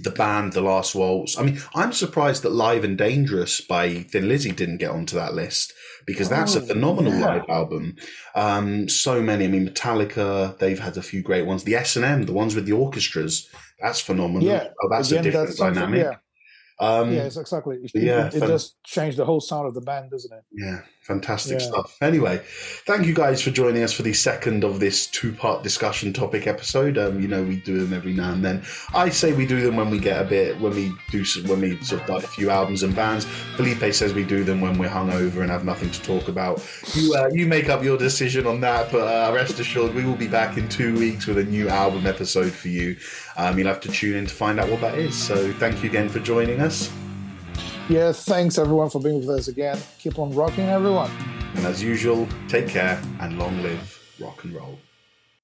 the 0.00 0.10
band, 0.10 0.52
The 0.52 0.60
Last 0.60 0.94
Waltz. 0.94 1.38
I 1.38 1.42
mean, 1.42 1.60
I'm 1.74 1.92
surprised 1.92 2.42
that 2.42 2.50
Live 2.50 2.84
and 2.84 2.98
Dangerous 2.98 3.60
by 3.60 4.02
Thin 4.02 4.28
Lizzy 4.28 4.50
didn't 4.50 4.78
get 4.78 4.90
onto 4.90 5.16
that 5.16 5.34
list 5.34 5.72
because 6.06 6.28
that's 6.28 6.54
oh, 6.56 6.58
a 6.58 6.62
phenomenal 6.62 7.14
yeah. 7.14 7.26
live 7.26 7.44
album. 7.48 7.96
Um, 8.34 8.88
so 8.88 9.22
many. 9.22 9.44
I 9.44 9.48
mean, 9.48 9.68
Metallica, 9.68 10.58
they've 10.58 10.78
had 10.78 10.96
a 10.96 11.02
few 11.02 11.22
great 11.22 11.46
ones. 11.46 11.64
The 11.64 11.76
S 11.76 11.96
and 11.96 12.04
M, 12.04 12.24
the 12.24 12.32
ones 12.32 12.54
with 12.54 12.66
the 12.66 12.72
orchestras. 12.72 13.48
That's 13.80 14.00
phenomenal. 14.00 14.42
Yeah, 14.42 14.68
oh, 14.82 14.88
that's 14.90 15.10
Again, 15.10 15.20
a 15.20 15.24
different 15.24 15.48
that's 15.48 15.58
dynamic. 15.58 16.02
Yeah. 16.02 16.16
Um, 16.78 17.12
yes, 17.12 17.36
exactly. 17.36 17.76
It, 17.82 17.90
yeah, 17.94 18.26
it, 18.26 18.34
it 18.34 18.40
does 18.40 18.76
change 18.84 19.16
the 19.16 19.24
whole 19.24 19.40
sound 19.40 19.66
of 19.66 19.74
the 19.74 19.80
band, 19.80 20.10
doesn't 20.10 20.32
it? 20.32 20.44
Yeah, 20.52 20.80
fantastic 21.06 21.60
yeah. 21.60 21.66
stuff. 21.66 21.96
Anyway, 22.02 22.42
thank 22.84 23.06
you 23.06 23.14
guys 23.14 23.40
for 23.40 23.50
joining 23.50 23.82
us 23.82 23.92
for 23.92 24.02
the 24.02 24.12
second 24.12 24.64
of 24.64 24.80
this 24.80 25.06
two-part 25.06 25.62
discussion 25.62 26.12
topic 26.12 26.46
episode. 26.46 26.98
Um, 26.98 27.20
you 27.20 27.28
know, 27.28 27.44
we 27.44 27.56
do 27.56 27.78
them 27.78 27.92
every 27.92 28.12
now 28.12 28.32
and 28.32 28.44
then. 28.44 28.64
I 28.92 29.08
say 29.10 29.32
we 29.32 29.46
do 29.46 29.60
them 29.60 29.76
when 29.76 29.88
we 29.88 29.98
get 29.98 30.20
a 30.20 30.24
bit, 30.24 30.60
when 30.60 30.74
we 30.74 30.92
do, 31.10 31.24
when 31.46 31.60
we 31.60 31.80
sort 31.82 32.02
of 32.02 32.08
like 32.08 32.24
a 32.24 32.28
few 32.28 32.50
albums 32.50 32.82
and 32.82 32.94
bands. 32.94 33.24
Felipe 33.56 33.94
says 33.94 34.12
we 34.14 34.24
do 34.24 34.42
them 34.42 34.60
when 34.60 34.78
we're 34.78 34.88
hungover 34.88 35.42
and 35.42 35.50
have 35.50 35.64
nothing 35.64 35.90
to 35.90 36.02
talk 36.02 36.28
about. 36.28 36.62
You, 36.94 37.14
uh, 37.14 37.30
you 37.32 37.46
make 37.46 37.68
up 37.68 37.84
your 37.84 37.96
decision 37.96 38.46
on 38.46 38.60
that, 38.62 38.90
but 38.90 39.06
uh, 39.06 39.32
rest 39.32 39.60
assured, 39.60 39.94
we 39.94 40.04
will 40.04 40.16
be 40.16 40.28
back 40.28 40.58
in 40.58 40.68
two 40.68 40.98
weeks 40.98 41.26
with 41.26 41.38
a 41.38 41.44
new 41.44 41.68
album 41.68 42.06
episode 42.06 42.52
for 42.52 42.68
you. 42.68 42.96
Um, 43.36 43.58
you'll 43.58 43.68
have 43.68 43.80
to 43.82 43.88
tune 43.88 44.16
in 44.16 44.26
to 44.26 44.34
find 44.34 44.58
out 44.58 44.68
what 44.68 44.80
that 44.80 44.98
is. 44.98 45.14
So, 45.16 45.52
thank 45.54 45.82
you 45.82 45.88
again 45.88 46.08
for 46.08 46.18
joining 46.18 46.60
us. 46.60 46.90
Yeah, 47.88 48.10
thanks 48.10 48.58
everyone 48.58 48.90
for 48.90 49.00
being 49.00 49.20
with 49.20 49.30
us 49.30 49.46
again. 49.46 49.78
Keep 50.00 50.18
on 50.18 50.34
rocking, 50.34 50.64
everyone. 50.64 51.10
And 51.54 51.64
as 51.64 51.80
usual, 51.80 52.26
take 52.48 52.68
care 52.68 53.00
and 53.20 53.38
long 53.38 53.62
live 53.62 54.02
rock 54.18 54.42
and 54.42 54.52
roll. 54.52 54.76